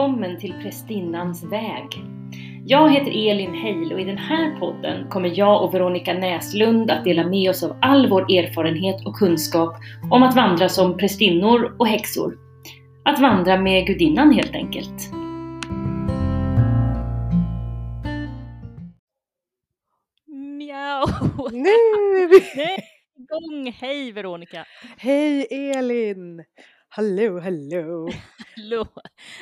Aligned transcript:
välkommen 0.00 0.38
till 0.38 0.52
Prästinnans 0.62 1.44
väg. 1.44 1.86
Jag 2.66 2.92
heter 2.92 3.30
Elin 3.30 3.54
Heil 3.54 3.92
och 3.92 4.00
i 4.00 4.04
den 4.04 4.18
här 4.18 4.58
podden 4.58 5.08
kommer 5.08 5.38
jag 5.38 5.64
och 5.64 5.74
Veronica 5.74 6.14
Näslund 6.14 6.90
att 6.90 7.04
dela 7.04 7.26
med 7.26 7.50
oss 7.50 7.62
av 7.62 7.78
all 7.82 8.08
vår 8.08 8.22
erfarenhet 8.22 9.06
och 9.06 9.14
kunskap 9.14 9.76
om 10.10 10.22
att 10.22 10.36
vandra 10.36 10.68
som 10.68 10.96
prästinnor 10.96 11.76
och 11.78 11.86
häxor. 11.86 12.38
Att 13.04 13.20
vandra 13.20 13.60
med 13.60 13.86
gudinnan 13.86 14.32
helt 14.32 14.54
enkelt. 14.54 15.12
Mjau! 20.26 21.06
Nu 21.52 21.68
är 22.22 22.28
vi 22.28 22.40
Nej, 22.56 22.84
igång! 23.18 23.72
Hej 23.80 24.12
Veronica! 24.12 24.64
Hej 24.96 25.46
Elin! 25.50 26.44
Hallå, 26.92 27.38
hallå! 27.40 28.10
Hallå! 28.56 28.86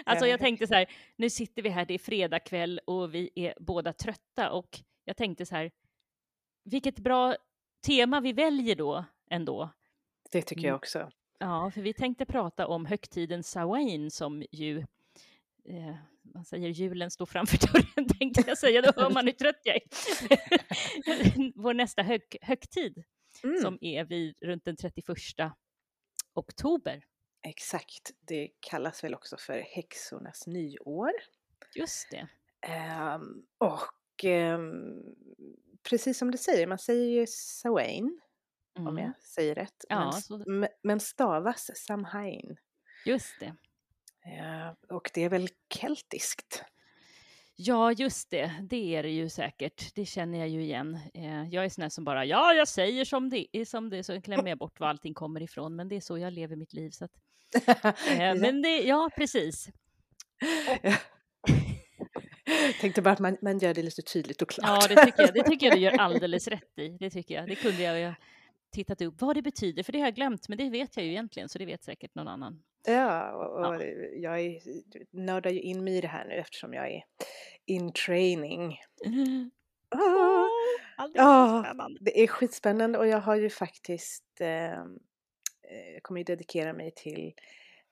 Alltså 0.05 0.27
jag 0.27 0.41
tänkte 0.41 0.67
så 0.67 0.75
här, 0.75 0.87
nu 1.17 1.31
sitter 1.31 1.63
vi 1.63 1.69
här, 1.69 1.85
det 1.87 1.95
är 1.95 1.99
fredag 1.99 2.39
kväll 2.41 2.81
och 2.87 3.15
vi 3.15 3.31
är 3.35 3.55
båda 3.61 3.93
trötta 3.93 4.51
och 4.51 4.81
jag 5.05 5.17
tänkte 5.17 5.47
så 5.47 5.55
här, 5.55 5.71
vilket 6.65 6.99
bra 6.99 7.37
tema 7.87 8.21
vi 8.21 8.33
väljer 8.33 8.77
då 8.77 9.05
ändå. 9.31 9.71
Det 10.31 10.43
tycker 10.43 10.61
Mm. 10.63 10.69
jag 10.69 10.77
också. 10.77 11.11
Ja, 11.39 11.71
för 11.75 11.81
vi 11.81 11.93
tänkte 11.93 12.27
prata 12.27 12.67
om 12.67 12.87
högtiden 12.87 13.43
Samhain 13.43 14.11
som 14.11 14.45
ju, 14.51 14.79
eh, 15.69 15.95
man 16.35 16.45
säger 16.45 16.69
julen 16.69 17.11
står 17.11 17.27
framför 17.27 17.59
dörren 17.73 18.09
tänkte 18.19 18.45
jag 18.47 18.59
säga, 18.59 18.83
då 18.83 18.93
hör 19.03 19.11
man 19.11 19.27
hur 19.27 19.33
trött 19.33 19.61
jag 19.65 19.77
är. 19.77 19.83
Vår 21.63 21.75
nästa 21.75 22.03
hög, 22.03 22.37
högtid 22.43 23.05
Mm. 23.45 23.57
som 23.61 23.79
är 23.81 24.05
vid 24.05 24.35
runt 24.41 24.65
den 24.65 24.77
31 24.77 25.05
oktober. 26.35 27.05
Exakt, 27.43 28.11
det 28.21 28.49
kallas 28.61 29.05
väl 29.05 29.15
också 29.15 29.37
för 29.37 29.59
häxornas 29.59 30.47
nyår. 30.47 31.11
Just 31.75 32.11
det. 32.11 32.29
Ehm, 32.61 33.43
och 33.59 34.25
ehm, 34.25 35.03
precis 35.83 36.19
som 36.19 36.31
du 36.31 36.39
säger, 36.39 36.67
man 36.67 36.79
säger 36.79 37.07
ju 37.21 37.27
Samhain, 37.27 38.21
om 38.79 38.87
Mm. 38.89 39.05
jag 39.05 39.13
säger 39.23 39.55
rätt. 39.55 39.85
Ja, 39.89 40.05
men, 40.13 40.23
så- 40.23 40.69
men, 40.83 41.01
stavas 41.01 41.71
Samhain. 41.75 42.57
Just 43.07 43.41
det. 43.41 43.55
Eh, 44.31 44.73
och 44.97 45.11
det 45.15 45.25
är 45.25 45.29
väl 45.29 45.49
keltiskt? 45.75 46.65
Ja, 47.57 47.93
just 47.93 48.31
det. 48.31 48.53
Det 48.71 48.97
är 48.97 49.03
det 49.03 49.11
ju 49.11 49.29
säkert. 49.29 49.95
Det 49.95 50.05
känner 50.07 50.39
jag 50.39 50.49
ju 50.49 50.63
igen. 50.63 50.99
Eh, 51.15 51.49
jag 51.49 51.65
är 51.65 51.69
sån 51.69 51.83
här 51.83 51.89
som 51.89 52.05
bara, 52.05 52.25
ja, 52.25 52.53
jag 52.55 52.69
säger 52.69 53.05
som 53.05 53.31
det 53.31 53.57
är, 53.57 53.65
som 53.65 53.91
det 53.91 53.97
är, 53.99 54.03
så 54.03 54.21
klämmer 54.21 54.49
jag 54.49 54.59
bort 54.59 54.81
var 54.81 54.89
allting 54.89 55.15
kommer 55.15 55.43
ifrån. 55.43 55.77
Men 55.77 55.89
det 55.89 55.97
är 55.97 56.01
så 56.01 56.19
jag 56.19 56.33
lever 56.33 56.57
mitt 56.57 56.73
liv. 56.73 56.91
Så 56.91 57.05
att. 57.05 57.13
Men 58.41 58.63
det, 58.63 58.79
ja, 58.83 59.11
precis. 59.17 59.69
Tänkte 62.81 63.03
bara 63.03 63.11
att 63.15 63.19
man, 63.19 63.37
man 63.43 63.59
gör 63.59 63.75
det 63.75 63.83
lite 63.83 64.03
tydligt 64.03 64.43
och 64.43 64.53
Ja, 64.59 64.65
klart. 64.65 64.89
det 64.89 65.05
tycker 65.05 65.23
jag, 65.23 65.35
det 65.35 65.43
tycker 65.43 65.67
jag 65.67 65.77
du 65.77 65.81
gör 65.81 65.93
alldeles 66.01 66.49
rätt 66.49 66.79
i. 66.79 66.89
Det 66.89 67.11
tycker 67.11 67.35
jag. 67.35 67.49
Det 67.49 67.55
kunde 67.55 67.83
jag 67.83 67.99
ju 68.01 68.07
ha 68.07 68.15
tittat 68.73 69.01
upp 69.03 69.15
vad 69.21 69.37
det 69.37 69.43
betyder, 69.43 69.83
för 69.83 69.93
det 69.93 69.99
har 69.99 70.07
jag 70.07 70.15
glömt, 70.15 70.49
men 70.49 70.59
det 70.59 70.71
vet 70.71 70.97
jag 70.97 71.05
ju 71.07 71.11
egentligen, 71.13 71.49
så 71.49 71.59
det 71.59 71.67
vet 71.67 71.85
säkert 71.85 72.15
någon 72.15 72.29
annan. 72.29 72.63
Ja, 72.87 73.33
och, 73.33 73.65
Ja. 73.65 73.69
och 73.77 73.83
jag 74.17 74.41
är, 74.41 74.61
nördar 75.17 75.51
ju 75.51 75.61
in 75.61 75.85
mig 75.85 75.97
i 75.97 76.01
det 76.01 76.09
här 76.09 76.25
nu 76.25 76.35
eftersom 76.35 76.75
jag 76.75 76.91
är 76.93 77.03
in 77.67 77.93
training. 77.93 78.77
Ah, 79.91 80.47
Alldeles 80.97 81.17
Ja. 81.27 81.63
spännande. 81.67 81.99
det 82.03 82.23
är 82.23 82.27
skitspännande 82.27 82.99
och 82.99 83.07
jag 83.07 83.21
har 83.21 83.35
ju 83.37 83.51
faktiskt 83.51 84.41
eh, 84.41 84.85
eh, 85.71 86.01
kommer 86.03 86.21
ju 86.21 86.25
dedikera 86.25 86.73
mig 86.73 86.91
till 86.97 87.35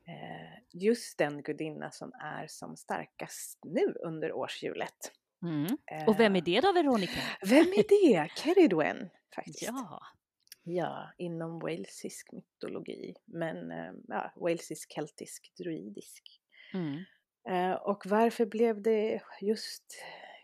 eh, 0.09 0.59
just 0.73 1.19
den 1.19 1.43
gudinna 1.43 1.91
som 1.91 2.13
är 2.13 2.47
som 2.49 2.77
starkast 2.77 3.59
nu 3.65 3.95
under 4.05 4.33
årshjulet. 4.33 5.13
Mm. 5.43 5.67
Och 6.07 6.21
vem 6.21 6.37
är 6.37 6.39
Eh, 6.39 6.45
det 6.45 6.61
då, 6.61 6.73
Veronica? 6.73 7.21
Vem 7.47 7.67
är 7.67 7.89
det? 7.89 8.29
Keridwen 8.37 9.11
faktiskt. 9.35 9.63
Ja, 9.63 10.01
Ja, 10.69 11.11
inom 11.19 11.59
walesisk 11.59 12.33
mytologi. 12.33 13.15
Men 13.25 13.57
ja, 14.09 14.33
walesisk, 14.37 14.93
keltisk, 14.93 15.53
druidisk. 15.59 16.41
mm. 16.75 17.05
Och 17.81 18.07
varför 18.07 18.47
blev 18.47 18.83
det 18.83 19.23
just 19.41 19.85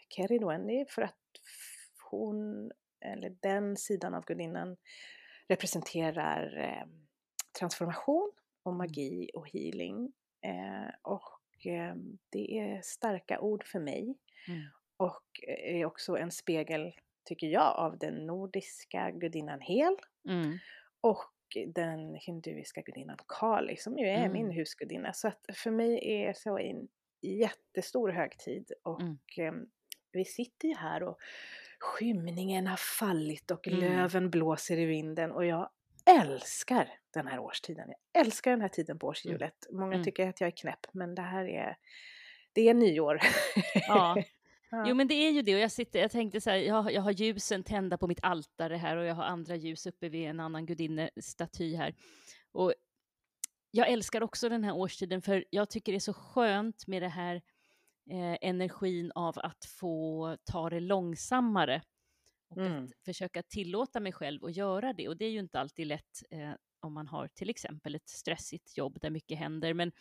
Keridwen? 0.08 0.66
Det 0.66 0.80
är 0.80 0.84
för 0.84 1.02
att 1.02 1.16
hon, 2.10 2.70
eller 3.04 3.36
den 3.40 3.76
sidan 3.76 4.14
av 4.14 4.24
gudinnan, 4.24 4.76
representerar 5.48 6.56
transformation 7.58 8.32
och 8.62 8.74
magi 8.74 9.30
och 9.34 9.48
healing. 9.48 10.12
Eh, 10.44 10.94
och 11.02 11.66
eh, 11.66 11.94
det 12.30 12.58
är 12.58 12.80
starka 12.82 13.40
ord 13.40 13.64
för 13.64 13.80
mig. 13.80 14.18
Mm. 14.48 14.60
Och 14.96 15.24
är 15.58 15.84
också 15.84 16.16
en 16.16 16.30
spegel, 16.30 16.92
tycker 17.24 17.46
jag, 17.46 17.76
av 17.76 17.98
den 17.98 18.26
nordiska 18.26 19.10
gudinnan 19.10 19.60
Hel 19.60 19.96
Mm. 20.28 20.58
och 21.00 21.32
den 21.66 22.14
hinduiska 22.14 22.80
gudinnan 22.80 23.16
Kali 23.28 23.76
som 23.76 23.98
ju 23.98 24.06
är 24.06 24.18
Mm. 24.24 24.32
min 24.32 24.50
husgudinna. 24.50 25.12
Så 25.12 25.28
att 25.28 25.40
för 25.54 25.70
mig 25.70 26.12
är 26.12 26.32
så 26.32 26.58
en 26.58 26.88
jättestor 27.22 28.08
högtid 28.08 28.72
och 28.82 29.00
Mm. 29.00 29.18
em, 29.38 29.66
vi 30.12 30.24
sitter 30.24 30.68
ju 30.68 30.74
här 30.74 31.02
och 31.02 31.18
skymningen 31.78 32.66
har 32.66 32.76
fallit 32.98 33.50
och 33.50 33.68
Mm. 33.68 33.80
löven 33.80 34.30
blåser 34.30 34.78
i 34.78 34.84
vinden 34.84 35.32
och 35.32 35.44
jag 35.46 35.70
älskar 36.06 36.88
den 37.14 37.26
här 37.26 37.38
årstiden. 37.38 37.88
Jag 38.12 38.26
älskar 38.26 38.50
den 38.50 38.60
här 38.60 38.68
tiden 38.68 38.98
på 38.98 39.06
årshjulet. 39.06 39.66
Många 39.70 39.92
Mm. 39.94 40.04
tycker 40.04 40.28
att 40.28 40.40
jag 40.40 40.46
är 40.48 40.56
knäpp 40.56 40.86
men 40.92 41.14
det 41.14 41.22
här 41.22 41.44
är, 41.44 41.76
det 42.52 42.68
är 42.68 42.74
nyår. 42.74 43.20
Ja. 43.88 44.16
Ja. 44.74 44.84
Jo 44.88 44.94
men 44.94 45.08
det 45.08 45.14
är 45.14 45.30
ju 45.30 45.42
det 45.42 45.54
och 45.54 45.60
jag, 45.60 45.72
sitter, 45.72 45.98
jag 46.00 46.10
tänkte 46.10 46.40
så 46.40 46.50
här, 46.50 46.56
jag, 46.56 46.74
har- 46.82 46.90
jag 46.90 47.02
har 47.02 47.10
ljusen 47.10 47.64
tända 47.64 47.98
på 47.98 48.06
mitt 48.06 48.18
altare 48.24 48.76
här 48.76 48.96
och 48.96 49.04
jag 49.04 49.14
har 49.14 49.24
andra 49.24 49.56
ljus 49.56 49.86
uppe 49.86 50.08
vid 50.08 50.28
en 50.28 50.40
annan 50.40 50.66
gudinnestaty 50.66 51.76
här. 51.76 51.94
Och 52.52 52.74
jag 53.70 53.88
älskar 53.88 54.22
också 54.22 54.48
den 54.48 54.64
här 54.64 54.72
årstiden 54.72 55.22
för 55.22 55.44
jag 55.50 55.70
tycker 55.70 55.92
det 55.92 55.98
är 55.98 56.00
så 56.00 56.12
skönt 56.14 56.86
med 56.86 57.02
det 57.02 57.08
här 57.08 57.34
eh, 58.10 58.36
energin 58.48 59.12
av 59.14 59.34
att 59.38 59.64
få 59.64 60.36
ta 60.44 60.70
det 60.70 60.80
långsammare. 60.80 61.82
Och 62.52 62.58
Mm. 62.66 62.84
att 62.84 62.90
försöka 63.04 63.42
tillåta 63.42 64.00
mig 64.00 64.12
själv 64.12 64.44
att 64.44 64.56
göra 64.56 64.92
det. 64.92 65.08
Och 65.08 65.16
det 65.16 65.24
är 65.24 65.30
ju 65.30 65.38
inte 65.38 65.60
alltid 65.60 65.86
lätt 65.86 66.22
eh, 66.30 66.52
om 66.80 66.92
man 66.94 67.06
har 67.08 67.28
till 67.28 67.50
exempel 67.50 67.94
ett 67.94 68.08
stressigt 68.08 68.76
jobb 68.76 68.98
där 69.00 69.10
mycket 69.10 69.38
händer. 69.38 69.74
Men 69.74 69.92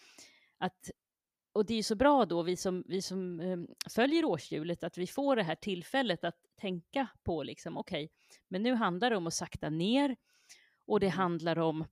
att 0.58 0.92
och 1.54 1.66
det 1.66 1.74
är 1.74 1.78
ju 1.78 1.84
så 1.84 1.96
bra 1.96 2.26
då, 2.26 2.44
vi 2.44 2.56
som, 2.56 2.84
vi 2.88 3.02
som 3.02 3.40
eh, 3.40 3.60
följer 3.90 4.26
årshjulet, 4.26 4.84
att 4.84 4.98
vi 4.98 5.08
får 5.08 5.36
det 5.36 5.44
här 5.44 5.56
tillfället 5.56 6.24
att 6.24 6.36
tänka 6.56 7.08
på 7.24 7.44
liksom, 7.44 7.78
okej, 7.78 8.12
men 8.48 8.64
nu 8.64 8.74
handlar 8.74 9.10
det 9.10 9.16
om 9.16 9.28
att 9.28 9.34
sakta 9.34 9.70
ner 9.70 10.16
och 10.86 11.00
det 11.00 11.10
handlar 11.10 11.60
om, 11.60 11.86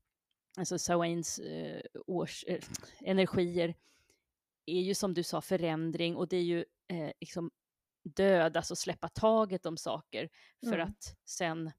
alltså 0.57 0.79
Sawains 0.79 1.39
eh, 1.39 1.81
års 2.07 2.43
eh, 2.47 2.59
energier 3.01 3.75
är 4.65 4.81
ju 4.81 4.95
som 4.95 5.13
du 5.13 5.23
sa 5.23 5.41
förändring 5.41 6.15
och 6.15 6.27
det 6.27 6.37
är 6.37 6.43
ju 6.43 6.65
eh, 6.87 7.11
liksom 7.19 7.51
död, 8.03 8.57
alltså 8.57 8.75
släppa 8.75 9.09
taget 9.09 9.65
om 9.65 9.77
saker 9.77 10.29
för 10.65 10.73
Mm. 10.73 10.87
att 10.87 11.17
sen 11.25 11.71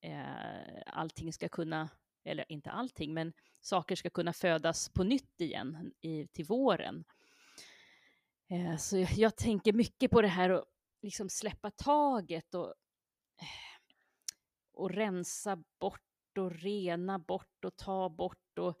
eh, 0.00 0.82
allting 0.86 1.32
ska 1.32 1.48
kunna, 1.48 1.88
eller 2.24 2.52
inte 2.52 2.70
allting, 2.70 3.14
men 3.14 3.32
saker 3.60 3.96
ska 3.96 4.10
kunna 4.10 4.32
födas 4.32 4.88
på 4.88 5.04
nytt 5.04 5.40
igen 5.40 5.92
i, 6.00 6.26
till 6.26 6.44
våren. 6.44 7.04
Eh, 8.50 8.76
så 8.76 8.98
jag, 8.98 9.12
jag 9.12 9.36
tänker 9.36 9.72
mycket 9.72 10.10
på 10.10 10.22
det 10.22 10.28
här 10.28 10.50
att 10.50 10.64
liksom 11.02 11.28
släppa 11.28 11.70
taget 11.70 12.54
och, 12.54 12.74
och 14.72 14.90
rensa 14.90 15.64
bort 15.80 16.38
och 16.38 16.50
rena 16.50 17.18
bort 17.18 17.64
och 17.64 17.76
ta 17.76 18.08
bort 18.08 18.58
och 18.58 18.78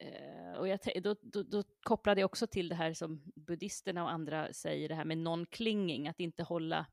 Eh, 0.00 0.45
och 0.56 0.68
jag, 0.68 0.78
då, 1.02 1.16
då, 1.22 1.42
då 1.42 1.62
kopplade 1.80 2.20
jag 2.20 2.28
också 2.28 2.46
till 2.46 2.68
det 2.68 2.74
här 2.74 2.94
som 2.94 3.22
buddhisterna 3.34 4.04
och 4.04 4.10
andra 4.10 4.52
säger, 4.52 4.88
det 4.88 4.94
här 4.94 5.04
med 5.04 5.18
non-clinging, 5.18 6.10
att 6.10 6.20
inte 6.20 6.42
hålla, 6.42 6.86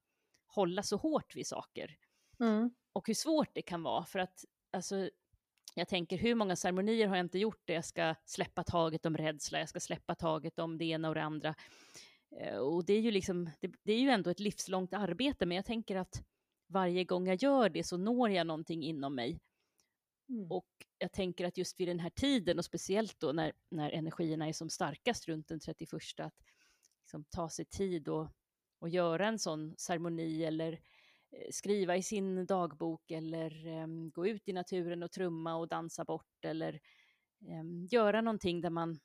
hålla 0.48 0.83
så 0.83 0.98
hårt 0.98 1.36
vid 1.36 1.48
saker. 1.48 1.98
Mm. 2.39 2.71
Och 2.94 3.07
hur 3.07 3.13
svårt 3.13 3.50
det 3.54 3.62
kan 3.62 3.83
vara, 3.83 4.06
för 4.06 4.19
att 4.19 4.45
alltså, 4.71 5.10
jag 5.75 5.88
tänker 5.88 6.18
hur 6.18 6.36
många 6.36 6.56
ceremonier 6.56 7.07
har 7.07 7.15
jag 7.15 7.25
inte 7.25 7.39
gjort 7.39 7.62
där 7.65 7.74
jag 7.74 7.86
ska 7.86 8.15
släppa 8.25 8.63
taget 8.63 9.06
om 9.06 9.18
rädsla, 9.18 9.60
jag 9.60 9.69
ska 9.69 9.80
släppa 9.80 10.16
taget 10.16 10.59
om 10.59 10.77
det 10.77 10.86
ena 10.86 11.09
och 11.09 11.16
det 11.16 11.24
andra. 11.24 11.56
Eh, 12.39 12.57
och 12.57 12.86
det 12.86 12.94
är 12.94 13.01
ju 13.01 13.12
liksom, 13.12 13.50
det, 13.59 13.71
det 13.83 13.94
är 13.94 14.00
ju 14.00 14.09
ändå 14.09 14.30
ett 14.30 14.39
livslångt 14.39 14.94
arbete, 14.94 15.45
men 15.45 15.56
jag 15.56 15.66
tänker 15.66 15.95
att 15.95 16.24
varje 16.68 17.04
gång 17.04 17.27
jag 17.27 17.44
gör 17.44 17.69
det 17.69 17.83
så 17.83 17.98
når 17.98 18.30
jag 18.30 18.48
någonting 18.48 18.83
inom 18.83 19.16
mig. 19.16 19.39
Mm. 20.33 20.51
Och 20.51 20.68
jag 20.97 21.12
tänker 21.12 21.45
att 21.45 21.57
just 21.57 21.80
vid 21.80 21.88
den 21.88 22.00
här 22.00 22.09
tiden, 22.09 22.57
och 22.57 22.65
speciellt 22.65 23.19
då 23.19 23.31
när, 23.31 23.53
när 23.69 23.91
energierna 23.91 24.47
är 24.47 24.53
som 24.53 24.69
starkast 24.69 25.27
runt 25.27 25.47
den 25.47 25.59
31, 25.59 25.94
att 26.18 26.33
liksom 27.01 27.24
ta 27.24 27.50
sig 27.50 27.65
tid 27.65 28.07
och, 28.07 28.27
och 28.80 28.89
göra 28.89 29.27
en 29.27 29.39
sån 29.39 29.75
ceremoni 29.77 30.44
eller 30.44 30.74
eh, 31.31 31.50
skriva 31.51 31.97
i 31.97 32.03
sin 32.03 32.45
dagbok 32.45 33.12
eller 33.12 33.68
em, 33.68 34.12
gå 34.12 34.27
ut 34.27 34.47
i 34.47 34.53
naturen 34.53 35.03
och 35.03 35.12
trumma 35.12 35.56
och 35.56 35.68
dansa 35.68 36.06
bort 36.06 36.45
eller 36.45 36.80
em, 37.47 37.85
göra 37.85 38.21
någonting 38.21 38.62
där 38.62 38.69
man 38.69 39.00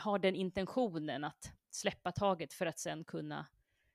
har 0.00 0.18
den 0.18 0.34
intentionen 0.34 1.24
att 1.24 1.52
släppa 1.70 2.12
taget 2.12 2.52
för 2.52 2.66
att 2.66 2.78
sen 2.78 3.04
kunna 3.04 3.46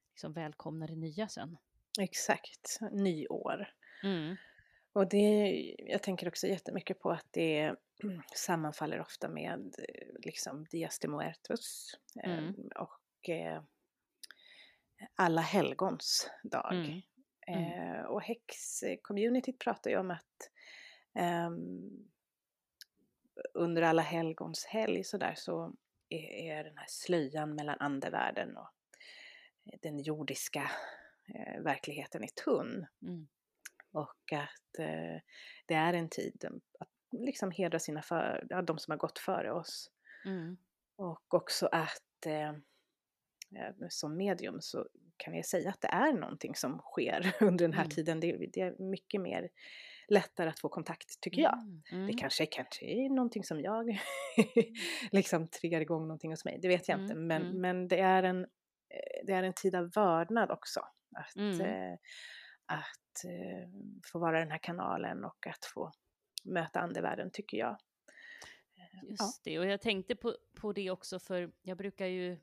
liksom 0.09 0.33
välkomna 0.33 0.87
det 0.87 0.95
nya 0.95 1.27
sen. 1.27 1.57
Exakt, 1.99 2.79
nyår. 2.91 3.67
Mm. 4.03 4.35
Och 4.93 5.09
det, 5.09 5.75
jag 5.77 6.03
tänker 6.03 6.27
också 6.27 6.47
jättemycket 6.47 6.99
på 6.99 7.11
att 7.11 7.27
det 7.31 7.75
sammanfaller 8.35 9.01
ofta 9.01 9.29
med 9.29 9.75
liksom 10.19 10.65
Dias 10.71 10.99
de 10.99 11.07
Muertos 11.07 11.99
Mm. 12.23 12.47
eh, 12.47 12.81
och 12.81 13.29
eh, 13.29 13.63
alla 15.15 15.41
helgons 15.41 16.29
dag. 16.43 16.73
Mm. 16.73 17.01
Mm. 17.47 17.93
Eh, 17.93 18.05
och 18.05 18.21
häx-communityt 18.21 19.59
pratar 19.59 19.91
ju 19.91 19.97
om 19.97 20.11
att 20.11 20.51
ehm, 21.15 21.89
under 23.53 23.81
alla 23.81 24.01
helgons 24.01 24.65
helg 24.65 25.03
så 25.03 25.17
där 25.17 25.33
så 25.35 25.73
är, 26.09 26.57
är 26.57 26.63
den 26.63 26.77
här 26.77 26.87
slöjan 26.89 27.55
mellan 27.55 27.79
andevärlden 27.79 28.57
och 28.57 28.69
eh, 29.65 29.79
den 29.81 29.99
jordiska 29.99 30.71
eh, 31.35 31.61
verkligheten 31.61 32.23
är 32.23 32.43
tunn. 32.43 32.85
Mm. 33.01 33.27
Och 33.93 34.33
att 34.33 34.79
eh, 34.79 35.21
det 35.65 35.73
är 35.73 35.93
en 35.93 36.09
tid 36.09 36.45
att 36.79 36.89
liksom 37.11 37.51
hedra 37.51 37.79
sina 37.79 38.01
för, 38.01 38.45
ja, 38.49 38.61
de 38.61 38.77
som 38.79 38.91
har 38.91 38.97
gått 38.97 39.19
före 39.19 39.51
oss. 39.51 39.91
Mm. 40.25 40.57
Och 40.97 41.33
också 41.33 41.69
att 41.71 42.25
eh, 42.25 42.53
som 43.89 44.17
medium 44.17 44.61
så 44.61 44.87
kan 45.17 45.33
jag 45.35 45.45
säga 45.45 45.69
att 45.69 45.81
det 45.81 45.87
är 45.87 46.13
någonting 46.13 46.55
som 46.55 46.79
sker 46.79 47.35
under 47.43 47.65
den 47.65 47.73
här 47.73 47.83
Mm. 47.83 47.89
tiden. 47.89 48.19
Det, 48.19 48.47
det 48.53 48.61
är 48.61 48.83
mycket 48.91 49.21
mer 49.21 49.49
lättare 50.07 50.49
att 50.49 50.59
få 50.59 50.69
kontakt 50.69 51.21
tycker 51.21 51.41
jag. 51.41 51.53
Mm. 51.53 51.81
Mm. 51.91 52.07
Det 52.07 52.13
kanske, 52.13 52.45
kanske 52.45 52.85
är 52.85 53.09
någonting 53.09 53.43
som 53.43 53.61
jag 53.61 53.99
liksom 55.11 55.47
triggar 55.47 55.81
igång 55.81 56.01
någonting 56.07 56.31
hos 56.31 56.45
mig, 56.45 56.59
det 56.61 56.67
vet 56.67 56.87
jag 56.87 56.95
Mm, 56.99 57.03
inte. 57.05 57.15
Men, 57.19 57.41
mm. 57.41 57.61
men 57.61 57.87
det, 57.87 57.99
är 57.99 58.23
en, 58.23 58.41
eh, 58.43 59.25
det 59.25 59.33
är 59.33 59.43
en 59.43 59.53
tid 59.53 59.75
av 59.75 59.91
vördnad 59.95 60.51
också. 60.51 60.79
Att, 61.15 61.35
Mm. 61.35 61.61
eh, 61.61 61.93
att 62.65 63.02
eh, 63.25 63.69
få 64.11 64.19
vara 64.19 64.39
den 64.39 64.51
här 64.51 64.57
kanalen 64.57 65.23
och 65.23 65.47
att 65.47 65.65
få 65.65 65.91
möta 66.43 66.79
andevärlden 66.79 67.31
tycker 67.31 67.57
jag. 67.57 67.77
Eh, 68.77 69.09
Just 69.09 69.43
det, 69.43 69.59
och 69.59 69.65
jag 69.65 69.81
tänkte 69.81 70.15
på, 70.15 70.37
på 70.61 70.73
det 70.73 70.89
också 70.91 71.19
för 71.19 71.51
jag 71.61 71.77
brukar 71.77 72.05
ju 72.05 72.37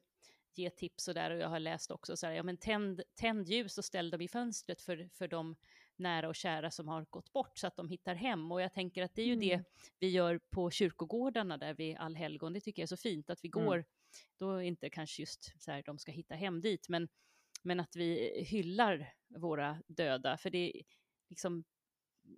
ge 0.54 0.70
tips 0.70 1.08
och 1.08 1.14
där 1.14 1.30
och 1.30 1.38
jag 1.38 1.48
har 1.48 1.58
läst 1.60 1.90
också 1.90 2.16
så 2.16 2.26
här, 2.26 2.32
ja 2.34 2.42
men 2.42 2.56
tänd, 2.56 3.02
tänd 3.14 3.48
ljus 3.48 3.78
och 3.78 3.84
ställ 3.84 4.10
dem 4.10 4.20
i 4.20 4.28
fönstret 4.28 4.82
för, 4.82 5.08
för 5.12 5.28
de 5.28 5.56
nära 5.96 6.28
och 6.28 6.34
kära 6.36 6.70
som 6.70 6.88
har 6.88 7.04
gått 7.10 7.32
bort 7.32 7.58
så 7.58 7.66
att 7.66 7.76
de 7.76 7.88
hittar 7.88 8.14
hem. 8.14 8.52
Och 8.52 8.62
jag 8.62 8.72
tänker 8.72 9.02
att 9.02 9.14
det 9.14 9.22
är 9.22 9.26
ju 9.26 9.36
det 9.36 9.52
Mm. 9.52 9.64
vi 9.98 10.08
gör 10.08 10.38
på 10.50 10.70
kyrkogårdarna 10.70 11.58
där 11.58 11.74
vid 11.74 11.96
allhelgon. 11.96 12.52
Det 12.52 12.60
tycker 12.60 12.82
jag 12.82 12.84
är 12.84 12.96
så 12.96 12.96
fint 12.96 13.30
att 13.30 13.44
vi 13.44 13.50
Mm. 13.54 13.66
går, 13.66 13.84
då 14.38 14.62
inte 14.62 14.90
kanske 14.90 15.22
just 15.22 15.62
så 15.62 15.70
här 15.70 15.82
de 15.82 15.98
ska 15.98 16.12
hitta 16.12 16.34
hem 16.34 16.60
dit, 16.60 16.88
men, 16.88 17.08
men 17.62 17.80
att 17.80 17.96
vi 17.96 18.42
hyllar 18.44 19.12
våra 19.28 19.82
döda. 19.86 20.36
För 20.36 20.50
det 20.50 20.82
liksom 21.28 21.64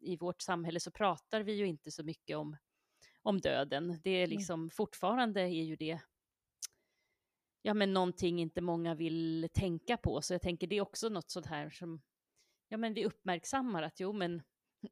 i 0.01 0.17
vårt 0.17 0.43
samhälle 0.43 0.81
så 0.81 0.91
pratar 0.91 1.41
vi 1.41 1.53
ju 1.53 1.67
inte 1.67 1.91
så 1.91 2.05
mycket 2.05 2.37
om 2.37 2.57
om 3.23 3.41
döden. 3.41 4.01
Det 4.05 4.11
är 4.11 4.25
Mm. 4.25 4.31
liksom 4.31 4.71
fortfarande 4.71 5.41
är 5.41 5.47
ju 5.65 5.77
det 5.77 6.01
ja 7.63 7.75
men 7.75 7.93
någonting 7.93 8.41
inte 8.41 8.61
många 8.61 8.95
vill 8.95 9.49
tänka 9.55 9.97
på. 9.97 10.23
Så 10.23 10.35
jag 10.35 10.43
tänker 10.43 10.67
det 10.67 10.77
är 10.77 10.81
också 10.81 11.09
något 11.09 11.31
sånt 11.31 11.47
här 11.47 11.71
som 11.71 12.03
ja 12.69 12.77
men 12.77 12.95
vi 12.95 13.05
uppmärksammar 13.05 13.83
att 13.83 14.01
jo 14.01 14.13
men 14.13 14.43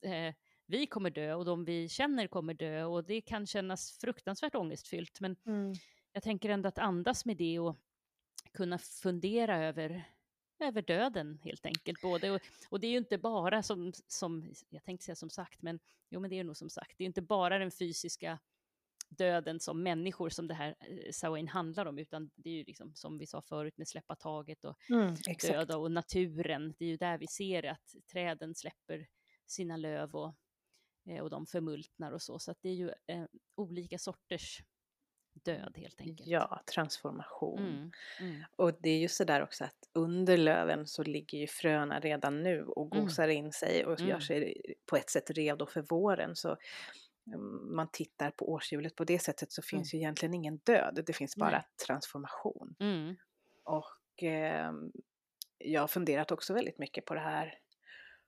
eh, 0.03 0.35
vi 0.67 0.87
kommer 0.87 1.11
dö 1.11 1.35
och 1.35 1.45
de 1.45 1.65
vi 1.65 1.89
känner 1.89 2.27
kommer 2.27 2.55
dö 2.55 2.85
och 2.85 3.05
det 3.05 3.21
kan 3.21 3.47
kännas 3.47 3.99
fruktansvärt 4.01 4.55
ångestfyllt. 4.55 5.21
Men 5.21 5.37
Mm. 5.47 5.73
jag 6.13 6.23
tänker 6.23 6.49
ändå 6.51 6.69
att 6.69 6.79
andas 6.79 7.25
med 7.25 7.37
det 7.37 7.59
och 7.59 7.77
kunna 8.53 8.79
fundera 8.79 9.65
över, 9.65 10.05
över 10.63 10.83
döden 10.83 11.39
helt 11.43 11.67
enkelt. 11.67 12.01
Både, 12.01 12.31
och, 12.31 12.41
och 12.69 12.81
det 12.81 12.87
är 12.87 12.91
ju 12.91 12.99
inte 12.99 13.19
bara 13.19 13.63
som, 13.63 13.93
som, 14.07 14.53
jag 14.69 14.85
tänkte 14.85 15.05
säga 15.05 15.17
som 15.17 15.31
sagt, 15.31 15.63
men 15.63 15.81
jo 16.11 16.21
men 16.21 16.31
det 16.31 16.39
är 16.39 16.45
nog 16.45 16.57
som 16.57 16.71
sagt, 16.71 16.99
det 16.99 17.05
är 17.05 17.07
inte 17.07 17.23
bara 17.23 17.59
den 17.59 17.71
fysiska 17.71 18.39
döden 19.11 19.61
som 19.61 19.83
människor 19.83 20.31
som 20.31 20.47
det 20.49 20.55
här 20.55 20.75
eh, 20.81 21.13
Samhain 21.13 21.49
handlar 21.49 21.87
om, 21.87 21.99
utan 21.99 22.31
det 22.37 22.51
är 22.51 22.55
ju 22.55 22.65
liksom 22.65 22.95
som 22.95 23.19
vi 23.19 23.27
sa 23.27 23.43
förut 23.43 23.79
med 23.79 23.89
släppa 23.89 24.17
taget 24.17 24.65
och 24.65 24.77
Mm, 24.91 25.15
döda 25.43 25.77
och 25.77 25.93
naturen. 25.93 26.75
Det 26.79 26.85
är 26.85 26.89
ju 26.89 26.97
där 26.97 27.19
vi 27.19 27.27
ser 27.27 27.67
att 27.67 27.95
träden 28.13 28.55
släpper 28.55 29.07
sina 29.47 29.77
löv 29.77 30.15
och, 30.15 30.35
eh, 31.07 31.23
och 31.23 31.31
de 31.31 31.47
förmultnar 31.47 32.13
och 32.13 32.23
så. 32.23 32.39
Så 32.39 32.51
att 32.51 32.59
det 32.61 32.69
är 32.69 32.75
ju 32.75 32.91
eh, 33.07 33.25
olika 33.55 33.99
sorters 33.99 34.63
död 35.35 35.73
helt 35.77 36.01
enkelt. 36.01 36.29
Ja, 36.29 36.63
transformation. 36.75 37.59
Mm, 37.59 37.91
mm, 38.21 38.43
Och 38.57 38.73
det 38.83 38.91
är 38.91 38.99
ju 38.99 39.09
sådär 39.09 39.43
också 39.43 39.65
att 39.65 39.77
under 39.93 40.37
löven 40.37 40.87
så 40.87 41.03
ligger 41.03 41.39
ju 41.39 41.47
fröna 41.47 42.01
redan 42.01 42.43
nu 42.43 42.65
och 42.65 42.95
Mm. 42.95 43.05
gosar 43.05 43.29
in 43.29 43.53
sig 43.53 43.87
och 43.87 44.01
gör 44.01 44.09
Mm. 44.09 44.21
sig 44.21 44.63
på 44.87 44.97
ett 44.97 45.11
sätt 45.11 45.31
redo 45.31 45.67
för 45.67 45.83
våren. 45.83 46.37
Så 46.37 46.57
um, 47.35 47.75
man 47.77 47.89
tittar 47.93 48.31
på 48.31 48.53
årshjulet 48.53 48.95
på 48.97 49.05
det 49.05 49.19
sättet 49.19 49.53
så 49.53 49.63
finns 49.63 49.95
ju 49.95 49.99
egentligen 49.99 50.35
ingen 50.35 50.57
död, 50.57 51.03
det 51.07 51.13
finns 51.13 51.37
bara 51.37 51.51
Mm. 51.51 51.63
Transformation. 51.87 52.75
mm, 52.81 53.17
Och 53.65 54.23
ehm, 54.23 54.93
jag 55.59 55.81
har 55.81 55.89
funderat 55.89 56.31
också 56.33 56.55
väldigt 56.55 56.79
mycket 56.79 57.05
på 57.05 57.15
det 57.15 57.21
här 57.21 57.55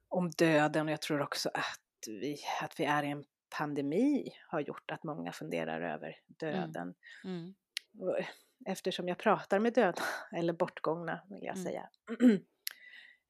om 0.09 0.31
döden 0.31 0.87
och 0.87 0.93
jag 0.93 1.03
tror 1.03 1.21
också 1.23 1.51
att 1.55 1.81
vi, 2.07 2.37
att 2.63 2.81
vi 2.81 2.85
är 2.85 3.03
i 3.03 3.09
en 3.11 3.25
pandemi 3.59 4.29
har 4.49 4.61
gjort 4.61 4.91
att 4.91 5.05
många 5.05 5.33
funderar 5.33 5.81
över 5.95 6.17
döden. 6.27 6.95
mm, 7.25 7.55
Och 7.99 8.19
eftersom 8.67 9.09
jag 9.09 9.19
pratar 9.19 9.59
med 9.59 9.75
döda, 9.75 10.03
eller 10.37 10.53
bortgångna 10.53 11.21
vill 11.31 11.43
jag 11.45 11.57
Mm. 11.57 11.65
säga, 11.65 11.89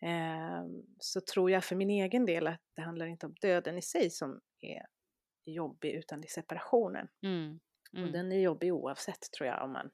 ehm, 0.03 0.83
så 0.99 1.21
tror 1.21 1.51
jag 1.51 1.65
för 1.65 1.77
min 1.77 1.91
egen 1.91 2.27
del 2.27 2.47
att 2.47 2.61
det 2.77 2.83
handlar 2.83 3.07
inte 3.07 3.27
om 3.27 3.35
döden 3.41 3.79
i 3.79 3.83
sig 3.83 4.11
som 4.11 4.41
är 4.61 4.87
jobbig 5.45 5.91
utan 5.91 6.21
det 6.21 6.27
är 6.27 6.31
separationen. 6.33 7.09
mm, 7.23 7.61
Och 7.93 7.99
mm. 7.99 8.13
den 8.13 8.33
är 8.33 8.39
jobbig 8.41 8.75
oavsett 8.75 9.31
tror 9.37 9.47
jag 9.49 9.65
om 9.65 9.73
man 9.73 9.91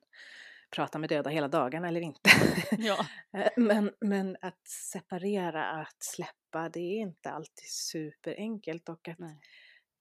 pratar 0.77 0.99
med 0.99 1.09
döda 1.09 1.31
hela 1.31 1.49
dagarna 1.49 1.89
eller 1.89 2.01
inte. 2.01 2.31
Ja, 2.79 3.07
Eh, 3.39 3.51
men, 3.57 3.95
men 4.01 4.37
att 4.41 4.67
separera, 4.69 5.67
att 5.71 6.03
släppa, 6.03 6.69
det 6.69 6.81
är 6.81 6.99
inte 7.01 7.31
alltid 7.31 7.69
superenkelt 7.69 8.89
och 8.89 9.09
att 9.09 9.19
nej. 9.19 9.41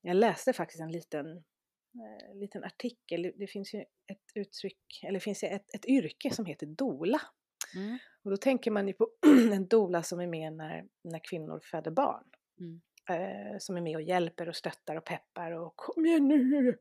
Jag 0.07 0.15
läste 0.15 0.53
faktiskt 0.53 0.81
en 0.81 0.91
liten, 0.91 1.37
eh, 1.37 2.35
liten 2.35 2.63
artikel, 2.63 3.21
Det- 3.21 3.33
det 3.37 3.47
finns 3.47 3.73
ju 3.73 3.79
ett 3.81 4.31
uttryck, 4.35 4.99
eller 5.03 5.13
det 5.13 5.19
finns 5.19 5.43
ju 5.43 5.47
ett, 5.47 5.75
ett 5.75 5.85
yrke 5.85 6.33
som 6.35 6.45
heter 6.45 6.65
dola. 6.67 7.21
Mm, 7.75 7.97
Och 8.23 8.31
då 8.31 8.37
tänker 8.37 8.71
man 8.71 8.87
ju 8.87 8.93
på 8.93 9.09
en 9.53 9.67
dola 9.67 10.03
som 10.03 10.19
är 10.19 10.27
med 10.27 10.53
när, 10.53 10.87
när 11.03 11.19
kvinnor 11.23 11.59
föder 11.63 11.91
barn. 11.91 12.23
mm, 12.59 12.81
Eh, 13.09 13.57
som 13.59 13.77
är 13.77 13.81
med 13.81 13.95
och 13.95 14.01
hjälper 14.01 14.49
och 14.49 14.55
stöttar 14.55 14.95
och 14.95 15.05
peppar 15.05 15.51
och 15.51 15.75
kom 15.75 16.05
igen 16.05 16.27
nu! 16.27 16.77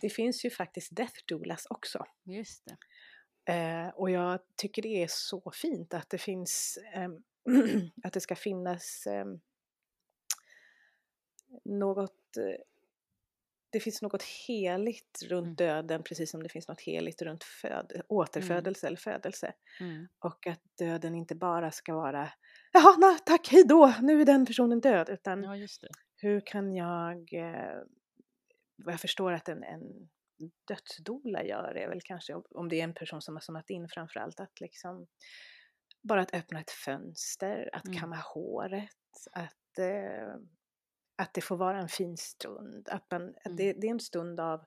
Det 0.00 0.10
finns 0.10 0.44
ju 0.44 0.50
faktiskt 0.50 0.96
death 0.96 1.14
doulas 1.28 1.66
också. 1.70 2.04
just 2.24 2.64
det. 2.66 3.52
Eh, 3.52 3.88
och 3.88 4.10
jag 4.10 4.40
tycker 4.56 4.82
det 4.82 5.02
är 5.02 5.06
så 5.10 5.50
fint 5.54 5.94
att 5.94 6.10
det 6.10 6.18
finns, 6.18 6.78
ehm, 6.94 7.22
att 8.02 8.12
det 8.12 8.20
ska 8.20 8.36
finnas 8.36 9.06
ehm, 9.06 9.40
något, 11.64 12.15
eh, 12.36 12.60
det 13.70 13.80
finns 13.80 14.02
något 14.02 14.22
heligt 14.22 15.22
runt 15.28 15.44
Mm. 15.44 15.54
döden 15.54 16.02
precis 16.02 16.30
som 16.30 16.42
det 16.42 16.48
finns 16.48 16.68
något 16.68 16.80
heligt 16.80 17.22
runt 17.22 17.44
föd- 17.44 18.02
återfödelse 18.08 18.86
eller 18.86 18.96
födelse. 18.96 19.52
Mm, 19.80 20.08
Och 20.18 20.46
att 20.46 20.60
döden 20.78 21.14
inte 21.14 21.34
bara 21.34 21.70
ska 21.70 21.94
vara 21.94 22.28
Jaha, 22.72 22.96
na, 22.98 23.18
tack, 23.26 23.48
hej 23.50 23.64
då, 23.66 23.94
nu 24.02 24.20
är 24.20 24.24
den 24.24 24.46
personen 24.46 24.80
död. 24.80 25.08
Utan 25.08 25.42
ja, 25.42 25.56
hur 26.16 26.42
kan 26.46 26.72
jag, 26.74 27.32
eh, 27.32 27.78
vad 28.76 28.92
jag 28.92 29.00
förstår 29.00 29.32
att 29.32 29.48
en, 29.48 29.62
en 29.64 30.08
dödsdola 30.68 31.44
gör 31.44 31.74
är 31.76 31.88
väl 31.88 32.00
kanske, 32.04 32.34
om- 32.34 32.44
om 32.50 32.68
det 32.68 32.80
är 32.80 32.84
en 32.84 32.94
person 32.94 33.22
som 33.22 33.34
har 33.36 33.40
somnat 33.40 33.70
in 33.70 33.88
framförallt, 33.88 34.40
att 34.40 34.60
liksom 34.60 35.06
bara 36.02 36.20
att 36.20 36.34
öppna 36.34 36.60
ett 36.60 36.70
fönster, 36.70 37.70
att 37.72 37.86
Mm. 37.86 37.98
kamma 37.98 38.16
håret, 38.16 38.90
att, 39.32 39.78
eh, 39.78 40.34
att 41.16 41.34
det 41.34 41.40
får 41.40 41.56
vara 41.56 41.78
en 41.78 41.88
fin 41.88 42.16
stund, 42.16 42.88
att, 42.88 43.10
man, 43.10 43.22
Mm. 43.22 43.56
det, 43.56 43.72
det 43.72 43.86
är 43.86 43.90
en 43.90 44.00
stund 44.00 44.40
av 44.40 44.64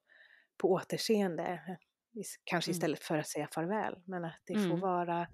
på 0.58 0.72
återseende, 0.72 1.78
kanske 2.44 2.72
Mm. 2.72 2.76
istället 2.78 3.04
för 3.04 3.18
att 3.18 3.28
säga 3.28 3.48
farväl, 3.54 3.96
men 4.06 4.26
att 4.26 4.42
det 4.46 4.54
får 4.54 4.62
Mm. 4.64 4.80
vara 4.80 5.28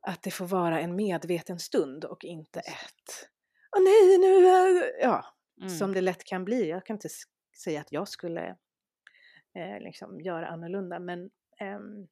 att 0.00 0.22
det 0.22 0.30
får 0.30 0.46
vara 0.46 0.80
en 0.80 0.96
medveten 0.96 1.58
stund 1.58 2.04
och 2.04 2.24
inte 2.24 2.60
ett 2.60 3.30
Åh 3.76 3.82
nej, 3.82 4.18
nu 4.18 4.46
är... 4.46 5.00
Ja, 5.02 5.24
Mm, 5.60 5.68
som 5.68 5.92
det 5.92 6.00
lätt 6.00 6.24
kan 6.24 6.44
bli. 6.44 6.68
Jag 6.68 6.86
kan 6.86 6.96
inte 6.96 7.08
säga 7.64 7.80
att 7.80 7.92
jag 7.92 8.08
skulle 8.08 8.56
eh, 9.54 9.80
liksom 9.80 10.20
göra 10.20 10.46
annorlunda 10.48 10.98
men 10.98 11.30
ehm, 11.58 12.08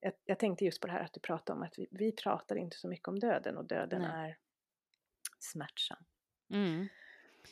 jag, 0.00 0.12
jag 0.24 0.38
tänkte 0.38 0.64
just 0.64 0.80
på 0.80 0.86
det 0.86 0.92
här 0.92 1.00
att 1.04 1.12
du 1.12 1.20
pratade 1.20 1.56
om 1.56 1.62
att 1.62 1.78
vi, 1.78 1.86
vi 1.90 2.12
pratar 2.12 2.56
inte 2.56 2.76
så 2.76 2.88
mycket 2.88 3.08
om 3.08 3.18
döden 3.18 3.56
och 3.56 3.64
döden 3.64 4.02
Nej. 4.02 4.30
är 4.30 4.38
smärtsam. 5.38 6.04
mm. 6.50 6.88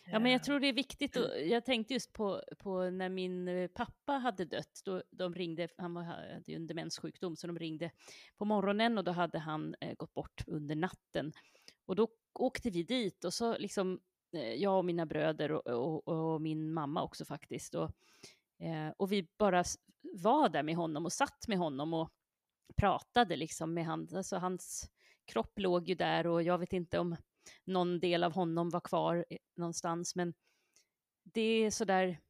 Ja, 0.04 0.18
men 0.18 0.32
jag 0.32 0.44
tror 0.44 0.60
det 0.60 0.66
är 0.66 0.72
viktigt, 0.72 1.16
och 1.16 1.40
jag 1.40 1.64
tänkte 1.64 1.94
just 1.94 2.12
på, 2.12 2.42
på 2.58 2.90
när 2.90 3.08
min 3.08 3.48
eh, 3.48 3.68
pappa 3.68 4.12
hade 4.12 4.44
dött, 4.44 4.82
då 4.84 5.02
de 5.10 5.34
ringde, 5.34 5.68
han 5.76 5.94
var, 5.94 6.02
hade 6.02 6.42
ju 6.46 6.56
en 6.56 6.66
demenssjukdom, 6.66 7.36
så 7.36 7.46
de 7.46 7.58
ringde 7.58 7.90
på 8.36 8.44
morgonen 8.44 8.98
och 8.98 9.04
då 9.04 9.12
hade 9.12 9.38
han 9.38 9.74
eh, 9.80 9.94
gått 9.94 10.14
bort 10.14 10.44
under 10.46 10.74
natten. 10.74 11.32
Och 11.86 11.96
då 11.96 12.08
åkte 12.32 12.70
vi 12.70 12.82
dit 12.82 13.24
och 13.24 13.34
så 13.34 13.58
liksom, 13.58 14.00
eh, 14.32 14.54
jag 14.54 14.78
och 14.78 14.84
mina 14.84 15.06
bröder 15.06 15.52
och, 15.52 15.66
och, 15.66 16.08
och 16.08 16.40
min 16.40 16.72
mamma 16.72 17.02
också 17.02 17.24
faktiskt. 17.24 17.74
Och, 17.74 17.90
eh, 18.58 18.92
och 18.96 19.12
vi 19.12 19.28
bara 19.38 19.64
var 20.02 20.48
där 20.48 20.62
med 20.62 20.76
honom 20.76 21.04
och 21.04 21.12
satt 21.12 21.48
med 21.48 21.58
honom 21.58 21.94
och 21.94 22.10
pratade 22.76 23.36
liksom 23.36 23.74
med 23.74 23.84
han, 23.84 24.08
alltså 24.14 24.36
hans 24.36 24.90
kropp 25.24 25.58
låg 25.58 25.88
ju 25.88 25.94
där 25.94 26.26
och 26.26 26.42
jag 26.42 26.58
vet 26.58 26.72
inte 26.72 26.98
om 26.98 27.16
någon 27.64 28.00
del 28.00 28.24
av 28.24 28.32
honom 28.32 28.70
var 28.70 28.80
kvar 28.80 29.24
någonstans, 29.56 30.16
men 30.16 30.34
det 31.22 31.40
är 31.40 31.70
så 31.70 31.84
där, 31.84 32.20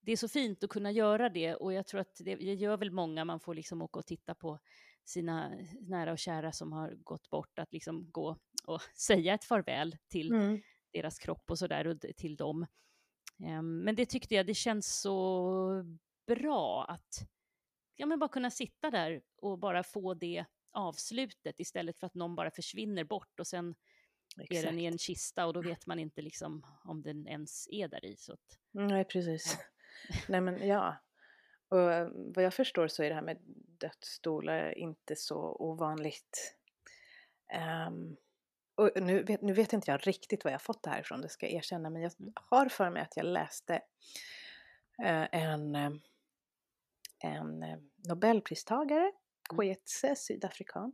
det 0.00 0.12
är 0.12 0.16
så 0.16 0.28
fint 0.28 0.64
att 0.64 0.70
kunna 0.70 0.90
göra 0.90 1.28
det 1.28 1.54
och 1.54 1.72
jag 1.72 1.86
tror 1.86 2.00
att 2.00 2.16
det, 2.24 2.36
det 2.36 2.54
gör 2.54 2.76
väl 2.76 2.90
många, 2.90 3.24
man 3.24 3.40
får 3.40 3.54
liksom 3.54 3.82
åka 3.82 3.98
och 3.98 4.06
titta 4.06 4.34
på 4.34 4.58
sina 5.04 5.52
nära 5.80 6.12
och 6.12 6.18
kära 6.18 6.52
som 6.52 6.72
har 6.72 6.90
gått 6.90 7.30
bort, 7.30 7.58
att 7.58 7.72
liksom 7.72 8.10
gå 8.10 8.36
och 8.66 8.80
säga 8.94 9.34
ett 9.34 9.44
farväl 9.44 9.96
till 10.08 10.32
mm. 10.32 10.62
deras 10.92 11.18
kropp 11.18 11.50
och 11.50 11.58
sådär 11.58 11.86
och 11.86 12.00
till 12.16 12.36
dem. 12.36 12.66
Um, 13.58 13.78
men 13.78 13.96
det 13.96 14.06
tyckte 14.06 14.34
jag, 14.34 14.46
det 14.46 14.54
känns 14.54 15.00
så 15.00 15.84
bra 16.26 16.84
att 16.84 17.28
ja, 17.96 18.06
men 18.06 18.18
bara 18.18 18.28
kunna 18.28 18.50
sitta 18.50 18.90
där 18.90 19.22
och 19.36 19.58
bara 19.58 19.82
få 19.82 20.14
det 20.14 20.44
avslutet 20.70 21.60
istället 21.60 21.98
för 21.98 22.06
att 22.06 22.14
någon 22.14 22.34
bara 22.34 22.50
försvinner 22.50 23.04
bort 23.04 23.40
och 23.40 23.46
sen 23.46 23.74
Exakt. 24.40 24.64
är 24.64 24.70
den 24.70 24.80
i 24.80 24.84
en 24.84 24.98
kista 24.98 25.46
och 25.46 25.52
då 25.52 25.62
vet 25.62 25.86
man 25.86 25.98
inte 25.98 26.22
liksom 26.22 26.66
om 26.84 27.02
den 27.02 27.28
ens 27.28 27.68
är 27.70 27.88
där 27.88 28.04
i. 28.04 28.16
Så 28.16 28.32
att... 28.32 28.58
Nej, 28.70 29.04
precis. 29.04 29.58
Nej, 30.28 30.40
men 30.40 30.66
ja. 30.66 30.96
Och 31.68 31.92
eh, 31.92 32.08
vad 32.14 32.44
jag 32.44 32.54
förstår 32.54 32.88
så 32.88 33.02
är 33.02 33.08
det 33.08 33.14
här 33.14 33.22
med 33.22 33.38
dödsstolar 33.80 34.78
inte 34.78 35.16
så 35.16 35.56
ovanligt. 35.58 36.54
Um, 37.88 38.16
och 38.74 39.02
nu 39.02 39.22
vet, 39.22 39.42
nu 39.42 39.52
vet 39.52 39.72
inte 39.72 39.90
jag 39.90 40.06
riktigt 40.06 40.44
var 40.44 40.50
jag 40.50 40.62
fått 40.62 40.82
det 40.82 40.90
här 40.90 41.00
ifrån, 41.00 41.20
det 41.20 41.28
ska 41.28 41.46
jag 41.46 41.54
erkänna, 41.54 41.90
men 41.90 42.02
jag 42.02 42.12
mm. 42.20 42.32
har 42.34 42.68
för 42.68 42.90
mig 42.90 43.02
att 43.02 43.16
jag 43.16 43.26
läste 43.26 43.74
uh, 45.02 45.26
en, 45.32 45.76
uh, 45.76 45.90
en 47.18 47.64
Nobelpristagare, 48.08 49.12
mm. 49.52 50.16
sydafrikan, 50.16 50.92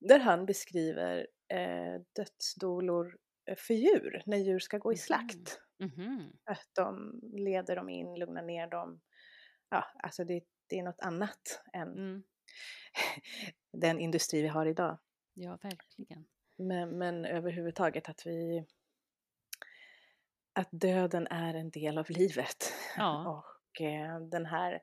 där 0.00 0.18
han 0.18 0.46
beskriver 0.46 1.26
eh, 1.48 2.00
dödsdolor 2.12 3.18
eh, 3.46 3.56
för 3.56 3.74
djur, 3.74 4.22
när 4.26 4.38
djur 4.38 4.58
ska 4.58 4.78
gå 4.78 4.92
i 4.92 4.96
slakt. 4.96 5.60
Mm. 5.80 5.92
Mm. 5.96 6.32
Att 6.44 6.68
de 6.72 7.20
leder 7.32 7.76
dem 7.76 7.88
in, 7.88 8.14
lugnar 8.14 8.42
ner 8.42 8.66
dem. 8.66 9.00
Ja, 9.68 9.84
alltså 10.02 10.24
det, 10.24 10.42
det 10.66 10.78
är 10.78 10.82
något 10.82 11.00
annat 11.00 11.62
än 11.72 11.88
mm. 11.88 12.22
den 13.72 13.98
industri 13.98 14.42
vi 14.42 14.48
har 14.48 14.66
idag. 14.66 14.98
Ja, 15.34 15.58
verkligen. 15.62 16.24
Men, 16.56 16.98
men 16.98 17.24
överhuvudtaget 17.24 18.08
att 18.08 18.26
vi 18.26 18.66
att 20.52 20.68
döden 20.70 21.26
är 21.26 21.54
en 21.54 21.70
del 21.70 21.98
av 21.98 22.10
livet. 22.10 22.72
Ja. 22.96 23.42
Och 23.74 23.80
eh, 23.80 24.20
den 24.20 24.46
här 24.46 24.82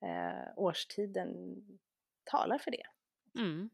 eh, 0.00 0.52
årstiden 0.56 1.30
talar 2.24 2.58
för 2.58 2.70
det. 2.70 2.86
Mm. 3.40 3.70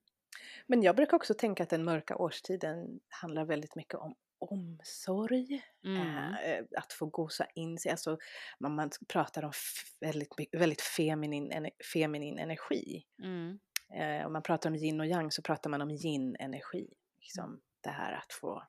Men 0.66 0.82
jag 0.82 0.96
brukar 0.96 1.16
också 1.16 1.34
tänka 1.34 1.62
att 1.62 1.70
den 1.70 1.84
mörka 1.84 2.16
årstiden 2.16 3.00
handlar 3.08 3.44
väldigt 3.44 3.74
mycket 3.74 3.94
om 3.94 4.14
omsorg, 4.40 5.62
mm. 5.84 6.34
äh, 6.34 6.64
att 6.76 6.92
få 6.92 7.06
gosa 7.06 7.46
in 7.54 7.78
sig, 7.78 7.90
alltså 7.90 8.18
man, 8.58 8.74
man 8.74 8.90
pratar 9.08 9.44
om 9.44 9.52
väldigt, 10.00 10.28
väldigt 10.52 10.80
feminin, 10.82 11.70
feminin 11.92 12.38
energi. 12.38 13.04
Mm. 13.22 13.58
Äh, 13.94 14.26
om 14.26 14.32
man 14.32 14.42
pratar 14.42 14.70
om 14.70 14.76
yin 14.76 15.00
och 15.00 15.06
yang 15.06 15.30
så 15.30 15.42
pratar 15.42 15.70
man 15.70 15.82
om 15.82 15.90
yin-energi. 15.90 16.88
Liksom 17.20 17.60
det 17.80 17.90
här 17.90 18.12
att 18.12 18.32
få, 18.32 18.62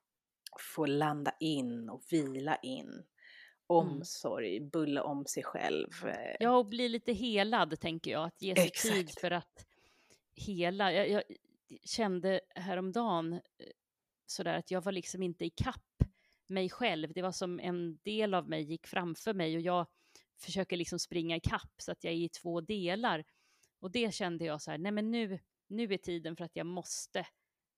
få 0.74 0.86
landa 0.86 1.32
in 1.40 1.88
och 1.90 2.02
vila 2.10 2.56
in. 2.56 2.88
Mm. 2.88 3.04
Omsorg, 3.66 4.56
mm. 4.56 4.70
bulla 4.70 5.02
om 5.02 5.26
sig 5.26 5.42
själv. 5.42 5.88
Ja, 6.40 6.56
och 6.56 6.66
bli 6.66 6.88
lite 6.88 7.12
helad 7.12 7.80
tänker 7.80 8.10
jag, 8.10 8.24
att 8.24 8.42
ge 8.42 8.56
sig 8.56 8.66
Exakt. 8.66 8.94
tid 8.94 9.10
för 9.20 9.30
att 9.30 9.66
hela. 10.34 10.92
Jag, 10.92 11.08
jag, 11.08 11.22
kände 11.84 12.40
häromdagen 12.54 13.32
eh, 13.32 13.40
sådär 14.26 14.54
att 14.54 14.70
jag 14.70 14.80
var 14.80 14.92
liksom 14.92 15.22
inte 15.22 15.44
i 15.44 15.50
kapp 15.50 16.02
mig 16.46 16.70
själv. 16.70 17.12
Det 17.12 17.22
var 17.22 17.32
som 17.32 17.60
en 17.60 17.98
del 18.02 18.34
av 18.34 18.48
mig 18.48 18.62
gick 18.62 18.86
framför 18.86 19.34
mig 19.34 19.56
och 19.56 19.62
jag 19.62 19.86
försöker 20.40 20.76
liksom 20.76 20.98
springa 20.98 21.36
i 21.36 21.40
kapp 21.40 21.72
så 21.78 21.92
att 21.92 22.04
jag 22.04 22.12
är 22.12 22.16
i 22.16 22.28
två 22.28 22.60
delar. 22.60 23.24
Och 23.78 23.90
det 23.90 24.14
kände 24.14 24.44
jag 24.44 24.62
så 24.62 24.70
här, 24.70 24.78
nej 24.78 24.92
men 24.92 25.10
nu, 25.10 25.38
nu 25.66 25.94
är 25.94 25.98
tiden 25.98 26.36
för 26.36 26.44
att 26.44 26.56
jag 26.56 26.66
måste 26.66 27.26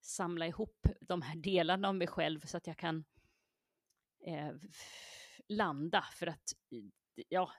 samla 0.00 0.46
ihop 0.46 0.87
de 1.00 1.22
här 1.22 1.37
delarna 1.42 1.88
av 1.88 1.94
mig 1.94 2.06
själv 2.06 2.40
så 2.40 2.56
att 2.56 2.66
jag 2.66 2.76
kan 2.76 3.04
eh, 4.26 4.52
landa 5.49 6.04
för 6.14 6.26
att, 6.26 6.52
ja, 7.28 7.52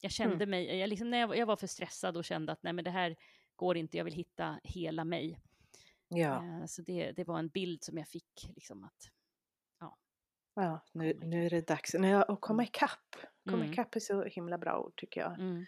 jag 0.00 0.12
kände 0.12 0.34
mm. 0.34 0.50
mig, 0.50 0.78
jag 0.78 0.88
liksom, 0.88 1.10
när 1.10 1.18
jag, 1.18 1.36
jag, 1.36 1.46
var 1.46 1.56
för 1.56 1.66
stressad 1.66 2.16
och 2.16 2.24
kände 2.24 2.52
att 2.52 2.62
nej 2.62 2.72
men 2.72 2.84
det 2.84 2.90
här 2.90 3.16
går 3.56 3.76
inte, 3.76 3.96
jag 3.96 4.04
vill 4.04 4.14
hitta 4.14 4.60
hela 4.64 5.04
mig. 5.04 5.38
Ja. 6.08 6.44
Eh, 6.44 6.66
så 6.66 6.82
det, 6.82 7.12
det 7.12 7.24
var 7.24 7.38
en 7.38 7.48
bild 7.48 7.84
som 7.84 7.98
jag 7.98 8.08
fick, 8.08 8.50
liksom 8.56 8.84
att 8.84 9.10
ja. 9.80 9.98
Ja, 10.54 10.80
nu, 10.92 11.18
nu 11.22 11.46
är 11.46 11.50
det 11.50 11.66
dags. 11.66 11.94
Nej, 11.94 12.14
att 12.14 12.40
komma 12.40 12.62
mm. 12.62 12.68
ikapp. 12.68 13.16
Komma 13.44 13.62
mm. 13.62 13.72
ikapp 13.72 13.96
är 13.96 14.00
så 14.00 14.24
himla 14.24 14.58
bra 14.58 14.78
ord 14.78 14.96
tycker 14.96 15.20
jag. 15.20 15.34
Mm. 15.40 15.64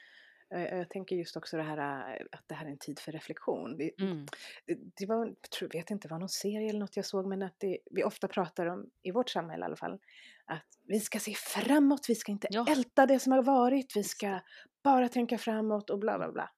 Eh, 0.55 0.79
jag 0.79 0.91
tänker 0.91 1.17
just 1.17 1.37
också 1.37 1.57
det 1.57 1.63
här 1.63 1.79
eh, 1.79 2.27
att 2.33 2.45
det 2.49 2.55
här 2.55 2.67
är 2.67 2.71
en 2.71 2.79
tid 2.79 2.99
för 2.99 3.13
reflektion. 3.13 3.77
Det, 3.77 4.01
mm. 4.01 4.27
det 4.67 5.07
var, 5.07 5.35
jag 5.61 5.73
vet 5.73 5.91
inte, 5.91 6.09
det 6.09 6.15
var 6.15 6.19
någon 6.19 6.29
serie 6.29 6.69
eller 6.69 6.81
något 6.81 6.97
jag 6.97 7.07
såg, 7.07 7.27
men 7.27 7.43
att 7.43 7.55
det, 7.59 7.79
vi 7.91 8.05
ofta 8.05 8.29
pratar 8.29 8.67
om, 8.67 8.91
i 9.03 9.11
vårt 9.11 9.29
samhälle 9.29 9.65
i 9.65 9.67
alla 9.67 9.77
fall, 9.77 9.99
att 10.45 10.67
vi 10.87 11.01
ska 11.01 11.19
se 11.19 11.35
framåt, 11.35 12.07
vi 12.09 12.15
ska 12.15 12.33
inte 12.33 12.49
ja. 12.51 12.67
älta 12.69 13.07
det 13.07 13.19
som 13.19 13.33
har 13.33 13.43
varit, 13.43 13.97
vi 13.97 14.05
ska 14.05 14.41
bara 14.85 15.09
tänka 15.09 15.39
framåt 15.39 15.91
och 15.91 15.99
bla 15.99 16.19
bla 16.19 16.33
bla. 16.33 16.51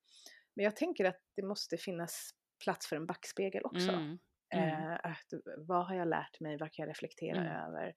Men 0.55 0.65
jag 0.65 0.77
tänker 0.77 1.05
att 1.05 1.21
det 1.37 1.43
måste 1.43 1.77
finnas 1.77 2.35
plats 2.65 2.87
för 2.87 2.97
en 2.97 3.07
backspegel 3.07 3.63
också. 3.65 3.91
Mm. 3.91 4.19
Mm. 4.55 4.69
Eh, 4.69 4.95
att, 4.95 5.33
vad 5.57 5.87
har 5.87 5.95
jag 5.95 6.09
lärt 6.09 6.41
mig? 6.41 6.57
Vad 6.57 6.73
kan 6.73 6.83
jag 6.83 6.91
reflektera 6.91 7.41
mm. 7.41 7.53
över? 7.53 7.95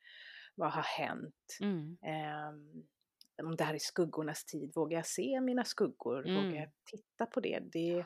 Vad 0.55 0.71
har 0.71 0.81
hänt? 0.81 1.57
Eh, 2.05 3.45
om 3.45 3.55
det 3.55 3.63
här 3.63 3.73
är 3.73 3.79
skuggornas 3.79 4.45
tid, 4.45 4.71
vågar 4.75 4.97
jag 4.97 5.05
se 5.05 5.41
mina 5.41 5.63
skuggor? 5.63 6.17
Vågar 6.17 6.49
jag 6.49 6.55
mm. 6.55 6.71
titta 6.85 7.25
på 7.25 7.39
det? 7.39 7.59
det? 7.71 8.05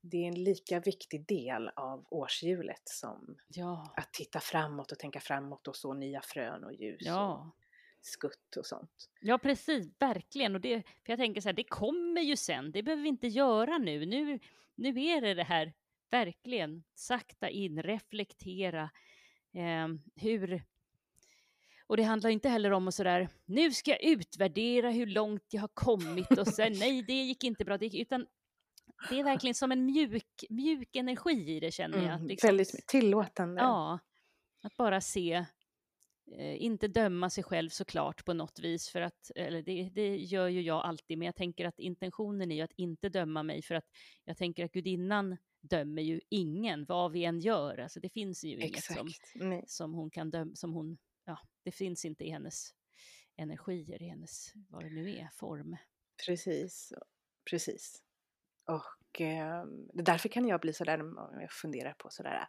Det 0.00 0.16
är 0.16 0.28
en 0.28 0.44
lika 0.44 0.80
viktig 0.80 1.26
del 1.26 1.68
av 1.68 2.06
årshjulet 2.10 2.82
som 2.84 3.36
ja. 3.48 3.94
att 3.96 4.12
titta 4.12 4.40
framåt 4.40 4.92
och 4.92 4.98
tänka 4.98 5.20
framåt 5.20 5.68
och 5.68 5.76
så 5.76 5.94
nya 5.94 6.20
frön 6.20 6.64
och 6.64 6.72
ljus. 6.72 7.00
Ja. 7.00 7.34
Och 7.34 7.56
skutt 8.06 8.56
och 8.58 8.66
sånt. 8.66 9.10
Ja, 9.20 9.38
precis, 9.38 9.86
verkligen. 9.98 10.54
Och 10.54 10.60
det, 10.60 10.82
för 10.82 11.12
jag 11.12 11.18
tänker 11.18 11.40
så 11.40 11.48
här, 11.48 11.54
det 11.54 11.64
kommer 11.64 12.20
ju 12.20 12.36
sen, 12.36 12.72
det 12.72 12.82
behöver 12.82 13.02
vi 13.02 13.08
inte 13.08 13.28
göra 13.28 13.78
nu. 13.78 14.06
Nu, 14.06 14.38
nu 14.74 14.88
är 14.88 15.20
det 15.20 15.34
det 15.34 15.42
här 15.42 15.72
verkligen 16.14 16.84
sakta 16.94 17.48
in, 17.48 17.82
reflektera 17.82 18.90
eh, 19.54 19.88
hur... 20.14 20.62
Och 21.86 21.96
det 21.96 22.02
handlar 22.02 22.30
inte 22.30 22.48
heller 22.48 22.70
om 22.70 22.88
att 22.88 22.94
sådär, 22.94 23.28
nu 23.44 23.72
ska 23.72 23.90
jag 23.90 24.02
utvärdera 24.02 24.90
hur 24.90 25.06
långt 25.06 25.46
jag 25.50 25.60
har 25.60 25.70
kommit 25.74 26.38
och 26.38 26.48
sen 26.48 26.72
nej, 26.78 27.02
det 27.02 27.12
gick 27.12 27.44
inte 27.44 27.64
bra, 27.64 27.78
det 27.78 27.86
gick, 27.86 28.02
utan 28.02 28.26
det 29.10 29.20
är 29.20 29.24
verkligen 29.24 29.54
som 29.54 29.72
en 29.72 29.86
mjuk, 29.86 30.44
mjuk 30.50 30.96
energi 30.96 31.56
i 31.56 31.60
det 31.60 31.70
känner 31.70 31.98
jag. 31.98 32.14
Mm, 32.14 32.26
liksom, 32.26 32.48
väldigt 32.48 32.86
tillåtande. 32.86 33.60
Ja, 33.62 33.98
att 34.62 34.76
bara 34.76 35.00
se, 35.00 35.44
eh, 36.38 36.62
inte 36.62 36.88
döma 36.88 37.30
sig 37.30 37.44
själv 37.44 37.68
såklart 37.70 38.24
på 38.24 38.34
något 38.34 38.58
vis, 38.58 38.88
för 38.88 39.00
att, 39.00 39.30
eller 39.34 39.62
det, 39.62 39.90
det, 39.94 40.16
gör 40.16 40.48
ju 40.48 40.62
jag 40.62 40.84
alltid, 40.84 41.18
men 41.18 41.26
jag 41.26 41.36
tänker 41.36 41.66
att 41.66 41.78
intentionen 41.78 42.52
är 42.52 42.56
ju 42.56 42.62
att 42.62 42.72
inte 42.76 43.08
döma 43.08 43.42
mig, 43.42 43.62
för 43.62 43.74
att 43.74 43.88
jag 44.24 44.36
tänker 44.36 44.64
att 44.64 44.72
gudinnan 44.72 45.36
dömer 45.70 46.02
ju 46.02 46.20
ingen, 46.28 46.84
vad 46.84 47.12
vi 47.12 47.24
än 47.24 47.40
gör. 47.40 47.78
Alltså 47.78 48.00
det 48.00 48.08
finns 48.08 48.44
ju 48.44 48.58
inget 48.58 48.84
som, 48.84 49.12
som 49.66 49.94
hon 49.94 50.10
kan 50.10 50.30
döma, 50.30 50.54
som 50.54 50.72
hon, 50.72 50.98
ja, 51.24 51.38
det 51.64 51.72
finns 51.72 52.04
inte 52.04 52.24
i 52.24 52.30
hennes 52.30 52.70
energier, 53.36 54.02
i 54.02 54.08
hennes, 54.08 54.52
vad 54.68 54.84
det 54.84 54.90
nu 54.90 55.16
är, 55.16 55.28
form. 55.32 55.76
Precis, 56.26 56.92
precis. 57.50 58.02
Och 58.66 59.20
eh, 59.20 59.64
därför 59.92 60.28
kan 60.28 60.48
jag 60.48 60.60
bli 60.60 60.72
sådär, 60.72 61.00
om 61.00 61.40
jag 61.40 61.52
funderar 61.52 61.92
på 61.92 62.10
sådär, 62.10 62.48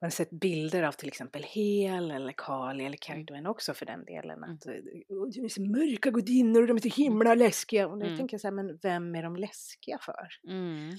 man 0.00 0.06
har 0.06 0.10
sett 0.10 0.30
bilder 0.30 0.82
av 0.82 0.92
till 0.92 1.08
exempel 1.08 1.42
Hel 1.42 2.10
eller 2.10 2.32
Kali 2.36 2.84
eller 2.84 2.96
Carridwen 2.96 3.38
mm. 3.38 3.50
också 3.50 3.74
för 3.74 3.86
den 3.86 4.04
delen. 4.04 4.44
Att 4.44 4.66
mm. 4.66 4.82
de 5.08 5.44
är 5.44 5.48
så 5.48 5.62
mörka 5.62 6.10
gudinnor 6.10 6.62
och 6.62 6.68
de 6.68 6.76
är 6.76 6.90
så 6.90 7.02
himla 7.02 7.34
läskiga. 7.34 7.88
Och 7.88 7.98
då 7.98 8.06
mm. 8.06 8.18
tänker 8.18 8.34
jag 8.34 8.40
så 8.40 8.46
här, 8.46 8.52
men 8.52 8.78
vem 8.82 9.14
är 9.14 9.22
de 9.22 9.36
läskiga 9.36 9.98
för? 9.98 10.28
Mm. 10.48 10.90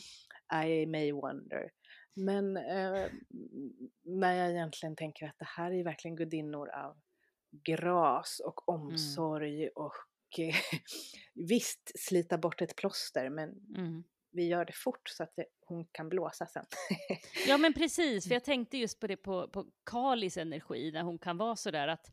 I 0.66 0.86
may 0.86 1.12
wonder. 1.12 1.72
Men 2.14 2.58
eh, 2.58 3.06
när 4.04 4.34
jag 4.34 4.50
egentligen 4.50 4.96
tänker 4.96 5.26
att 5.26 5.40
det 5.40 5.48
här 5.48 5.72
är 5.72 5.84
verkligen 5.84 6.16
gudinnor 6.16 6.70
av 6.70 6.98
gras 7.52 8.42
och 8.46 8.70
omsorg 8.70 9.62
mm. 9.62 9.72
och 9.76 9.94
visst 11.34 11.92
slita 12.00 12.38
bort 12.38 12.62
ett 12.62 12.76
plåster 12.76 13.30
men 13.30 13.50
mm. 13.78 14.04
vi 14.32 14.48
gör 14.48 14.66
det 14.66 14.76
fort 14.76 15.10
så 15.10 15.24
att 15.24 15.36
det, 15.36 15.46
hon 15.66 15.86
kan 15.92 16.10
blåsa 16.10 16.46
sen. 16.46 16.66
ja 17.48 17.58
men 17.58 17.74
precis, 17.74 18.28
för 18.28 18.34
jag 18.36 18.44
tänkte 18.44 18.78
just 18.78 19.00
på 19.00 19.08
det 19.08 19.18
på, 19.18 19.48
på 19.48 19.66
Kalis 19.86 20.38
energi 20.38 20.92
när 20.92 21.04
hon 21.04 21.20
kan 21.20 21.38
vara 21.38 21.56
sådär 21.56 21.88
att 21.88 22.12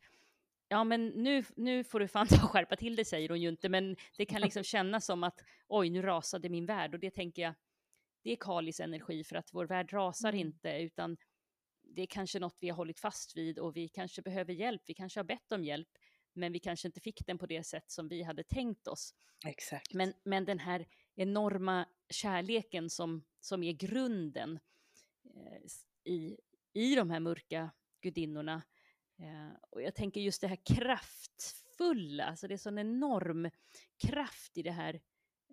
ja 0.69 0.85
men 0.85 1.07
nu, 1.07 1.45
nu 1.57 1.85
får 1.85 2.01
du 2.01 2.09
fan 2.09 2.27
ta 2.27 2.37
skärpa 2.37 2.77
till 2.77 2.97
dig 2.97 3.05
säger 3.05 3.29
hon 3.29 3.41
ju 3.41 3.49
inte 3.49 3.69
men 3.69 3.97
det 4.17 4.27
kan 4.27 4.41
liksom 4.43 4.63
kännas 4.63 5.07
som 5.07 5.25
att 5.25 5.41
oj 5.69 5.91
nu 5.91 6.03
rasade 6.03 6.49
min 6.49 6.67
värld 6.67 6.95
och 6.95 7.01
det 7.01 7.11
tänker 7.11 7.43
jag 7.43 7.55
det 8.27 8.33
är 8.33 8.37
Kalis 8.37 8.81
energi 8.81 9.25
för 9.25 9.37
att 9.37 9.55
vår 9.55 9.67
värld 9.67 9.93
rasar 9.93 10.29
mm. 10.29 10.41
inte 10.41 10.69
utan 10.71 11.17
det 11.83 12.03
är 12.03 12.07
kanske 12.07 12.39
något 12.39 12.57
vi 12.61 12.69
har 12.69 12.77
hållit 12.77 13.01
fast 13.01 13.37
vid 13.37 13.59
och 13.59 13.77
vi 13.77 13.89
kanske 13.89 14.23
behöver 14.23 14.53
hjälp, 14.53 14.83
vi 14.87 14.95
kanske 14.95 15.21
har 15.21 15.25
bett 15.25 15.53
om 15.53 15.65
hjälp 15.65 15.89
men 16.33 16.53
vi 16.53 16.61
kanske 16.61 16.89
inte 16.89 17.01
fick 17.01 17.27
den 17.27 17.39
på 17.39 17.47
det 17.47 17.63
sätt 17.63 17.91
som 17.91 18.09
vi 18.09 18.23
hade 18.23 18.45
tänkt 18.45 18.89
oss. 18.89 19.15
Exakt. 19.47 19.95
Men, 19.95 20.13
men 20.25 20.45
den 20.45 20.59
här 20.59 20.87
enorma 21.15 21.89
kärleken 22.11 22.91
som, 22.91 23.25
som 23.41 23.63
är 23.63 23.73
grunden 23.73 24.59
eh, 25.25 26.13
i, 26.13 26.37
i 26.73 26.95
de 26.95 27.11
här 27.11 27.21
mörka 27.21 27.71
gudinnorna. 28.01 28.63
Eh, 29.19 29.57
och 29.71 29.83
jag 29.83 29.95
tänker 29.95 30.21
just 30.21 30.41
det 30.41 30.49
här 30.49 30.59
kraftfulla, 30.65 32.25
alltså 32.25 32.49
det 32.49 32.55
är 32.55 32.59
sån 32.59 32.79
enorm 32.79 33.51
kraft 34.07 34.59
i 34.59 34.63
det 34.63 34.73
här 34.73 35.01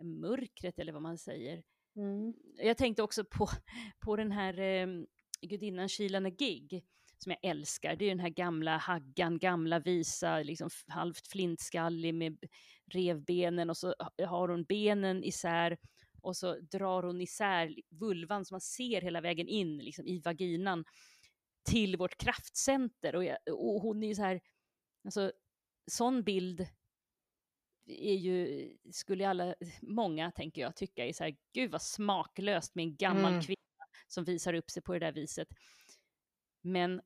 mörkret 0.03 0.79
eller 0.79 0.93
vad 0.93 1.01
man 1.01 1.17
säger. 1.17 1.63
Mm. 1.95 2.33
Jag 2.57 2.77
tänkte 2.77 3.03
också 3.03 3.23
på, 3.23 3.49
på 3.99 4.15
den 4.15 4.31
här 4.31 4.59
eh, 4.59 4.87
gudinnan 5.41 5.89
Sheila 5.89 6.29
Gig 6.29 6.83
som 7.17 7.31
jag 7.31 7.51
älskar. 7.51 7.95
Det 7.95 8.05
är 8.05 8.09
den 8.09 8.19
här 8.19 8.29
gamla 8.29 8.77
haggan, 8.77 9.39
gamla 9.39 9.79
visa, 9.79 10.39
liksom 10.39 10.69
halvt 10.87 11.27
flintskallig 11.27 12.13
med 12.13 12.37
revbenen 12.85 13.69
och 13.69 13.77
så 13.77 13.93
har 14.27 14.47
hon 14.47 14.63
benen 14.63 15.23
isär 15.23 15.77
och 16.21 16.37
så 16.37 16.59
drar 16.59 17.03
hon 17.03 17.21
isär 17.21 17.75
vulvan 17.89 18.45
så 18.45 18.53
man 18.53 18.61
ser 18.61 19.01
hela 19.01 19.21
vägen 19.21 19.47
in 19.47 19.77
liksom, 19.77 20.07
i 20.07 20.19
vaginan 20.19 20.85
till 21.63 21.97
vårt 21.97 22.17
kraftcenter. 22.17 23.15
Och, 23.15 23.23
jag, 23.23 23.37
och 23.51 23.81
hon 23.81 24.03
är 24.03 24.07
ju 24.07 24.15
så 24.15 24.21
här, 24.21 24.41
alltså 25.05 25.31
sån 25.91 26.23
bild 26.23 26.67
är 27.85 28.15
ju, 28.15 28.69
skulle 28.91 29.29
alla, 29.29 29.55
många 29.81 30.31
tänker 30.31 30.61
jag 30.61 30.75
tycka 30.75 31.05
är 31.05 31.13
så 31.13 31.23
här, 31.23 31.35
gud 31.53 31.71
vad 31.71 31.81
smaklöst 31.81 32.75
med 32.75 32.83
en 32.83 32.95
gammal 32.95 33.31
mm. 33.31 33.41
kvinna 33.41 33.57
som 34.07 34.23
visar 34.23 34.53
upp 34.53 34.71
sig 34.71 34.83
på 34.83 34.93
det 34.93 34.99
där 34.99 35.11
viset. 35.11 35.47
Men 36.61 37.01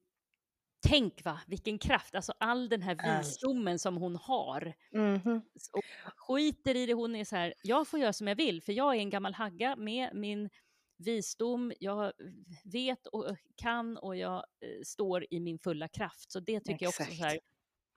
tänk 0.87 1.25
va, 1.25 1.39
vilken 1.47 1.79
kraft, 1.79 2.15
alltså 2.15 2.33
all 2.39 2.69
den 2.69 2.81
här 2.81 3.17
visdomen 3.19 3.79
som 3.79 3.97
hon 3.97 4.15
har. 4.15 4.73
Mm 4.93 5.19
-hmm. 5.19 5.41
Och 5.73 5.83
skiter 6.15 6.75
i 6.75 6.85
det, 6.85 6.93
hon 6.93 7.15
är 7.15 7.25
så 7.25 7.35
här, 7.35 7.53
jag 7.61 7.87
får 7.87 7.99
göra 7.99 8.13
som 8.13 8.27
jag 8.27 8.35
vill, 8.35 8.61
för 8.61 8.73
jag 8.73 8.95
är 8.95 8.99
en 8.99 9.09
gammal 9.09 9.33
hagga 9.33 9.75
med 9.75 10.15
min 10.15 10.49
visdom, 10.97 11.73
jag 11.79 12.13
vet 12.63 13.07
och 13.07 13.35
kan 13.55 13.97
och 13.97 14.15
jag 14.15 14.35
eh, 14.37 14.83
står 14.83 15.25
i 15.29 15.39
min 15.39 15.59
fulla 15.59 15.87
kraft. 15.87 16.31
Så 16.31 16.39
det 16.39 16.59
tycker 16.59 16.87
Exakt. 16.87 16.99
jag 16.99 17.07
också 17.07 17.17
så 17.17 17.23
här, 17.23 17.39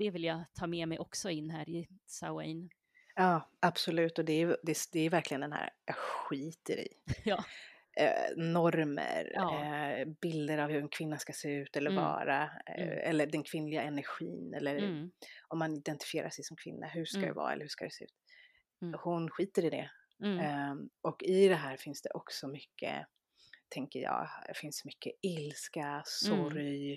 det 0.01 0.11
vill 0.11 0.25
jag 0.25 0.45
ta 0.55 0.67
med 0.67 0.89
mig 0.89 0.99
också 0.99 1.31
in 1.31 1.51
här 1.51 1.69
i 1.69 1.89
Sawain. 2.07 2.71
Ja, 3.15 3.51
absolut. 3.61 4.19
Och 4.19 4.25
det 4.25 4.43
är, 4.43 4.57
det, 4.63 4.79
det 4.93 5.01
är 5.01 5.11
verkligen 5.11 5.41
den 5.41 5.53
här, 5.53 5.71
jag 5.85 5.97
skiter 5.97 6.79
i. 6.79 6.89
ja 7.25 7.45
eh, 7.97 8.37
normer, 8.37 9.33
ja. 9.35 9.65
eh, 9.65 10.09
bilder 10.21 10.59
av 10.59 10.71
hur 10.71 10.81
en 10.81 10.89
kvinna 10.89 11.19
ska 11.19 11.33
se 11.33 11.49
ut 11.49 11.77
eller 11.77 11.91
mm. 11.91 12.05
vara, 12.05 12.43
eh, 12.43 12.83
mm. 12.83 12.99
eller 13.11 13.27
den 13.27 13.43
kvinnliga 13.43 13.83
energin, 13.83 14.55
eller 14.55 14.77
mm. 14.77 15.11
om 15.49 15.59
man 15.59 15.77
identifierar 15.77 16.31
sig 16.31 16.45
som 16.45 16.57
kvinna, 16.57 16.87
hur 16.87 17.05
ska 17.05 17.21
det 17.21 17.25
mm. 17.25 17.37
vara 17.37 17.53
eller 17.53 17.65
hur 17.65 17.69
ska 17.69 17.85
det 17.85 17.95
se 17.95 18.05
ut? 18.05 18.15
Mm. 18.83 19.01
Hon 19.03 19.31
skiter 19.31 19.65
i 19.65 19.71
det. 19.71 19.91
Um, 20.23 20.91
och 21.03 21.23
i 21.23 21.49
det 21.49 21.55
här 21.55 21.77
finns 21.77 22.03
det 22.03 22.11
också 22.11 22.49
mycket, 22.49 23.07
tänker 23.71 24.01
jag, 24.01 24.29
det 24.47 24.55
finns 24.55 24.85
mycket 24.85 25.13
ilska, 25.23 26.03
sorg, 26.07 26.93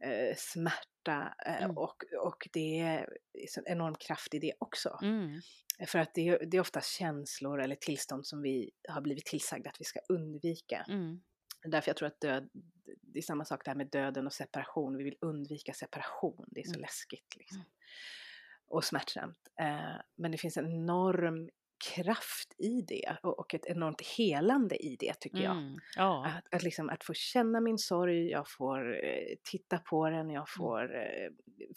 eh, 0.00 0.36
smärta 0.36 1.34
eh, 1.46 1.70
och, 1.70 2.04
och 2.22 2.48
det 2.52 2.80
är 2.80 3.08
en 3.56 3.66
enorm 3.66 3.94
kraft 3.94 4.34
i 4.34 4.38
det 4.38 4.52
också. 4.58 4.98
För 5.86 5.98
att 5.98 6.14
det, 6.14 6.38
det 6.38 6.56
är 6.56 6.60
ofta 6.60 6.80
känslor 6.80 7.62
eller 7.62 7.76
tillstånd 7.76 8.26
som 8.26 8.42
vi 8.42 8.70
har 8.88 9.00
blivit 9.00 9.26
tillsagda 9.26 9.70
att 9.70 9.80
vi 9.80 9.84
ska 9.84 10.00
undvika. 10.08 10.86
Mm. 10.88 11.20
Därför 11.64 11.88
jag 11.88 11.96
tror 11.96 12.06
att 12.06 12.20
död, 12.20 12.48
det 13.00 13.18
är 13.18 13.22
samma 13.22 13.44
sak 13.44 13.64
där 13.64 13.74
med 13.74 13.90
döden 13.90 14.26
och 14.26 14.32
separation. 14.32 14.96
Vi 14.96 15.04
vill 15.04 15.16
undvika 15.20 15.72
separation, 15.72 16.46
det 16.48 16.60
är 16.60 16.64
så 16.64 16.70
mm. 16.70 16.80
läskigt 16.80 17.36
liksom. 17.36 17.58
Mm. 17.58 17.70
Och 18.68 18.84
smärtsamt. 18.84 19.48
Eh, 19.60 20.00
men 20.16 20.30
det 20.32 20.38
finns 20.38 20.56
en 20.56 20.66
enorm 20.66 21.50
kraft 21.94 22.54
i 22.58 22.82
det 22.82 23.16
och 23.22 23.54
ett 23.54 23.66
enormt 23.66 24.00
helande 24.00 24.76
i 24.76 24.96
det 25.00 25.14
tycker 25.20 25.38
jag. 25.38 25.56
Mm, 25.56 25.76
ja. 25.96 26.26
att, 26.26 26.54
att, 26.54 26.62
liksom, 26.62 26.90
att 26.90 27.04
få 27.04 27.14
känna 27.14 27.60
min 27.60 27.78
sorg, 27.78 28.30
jag 28.30 28.50
får 28.50 29.04
eh, 29.04 29.36
titta 29.50 29.78
på 29.78 30.10
den, 30.10 30.30
jag 30.30 30.40
mm. 30.40 30.46
får... 30.56 30.96
Eh, 30.96 31.30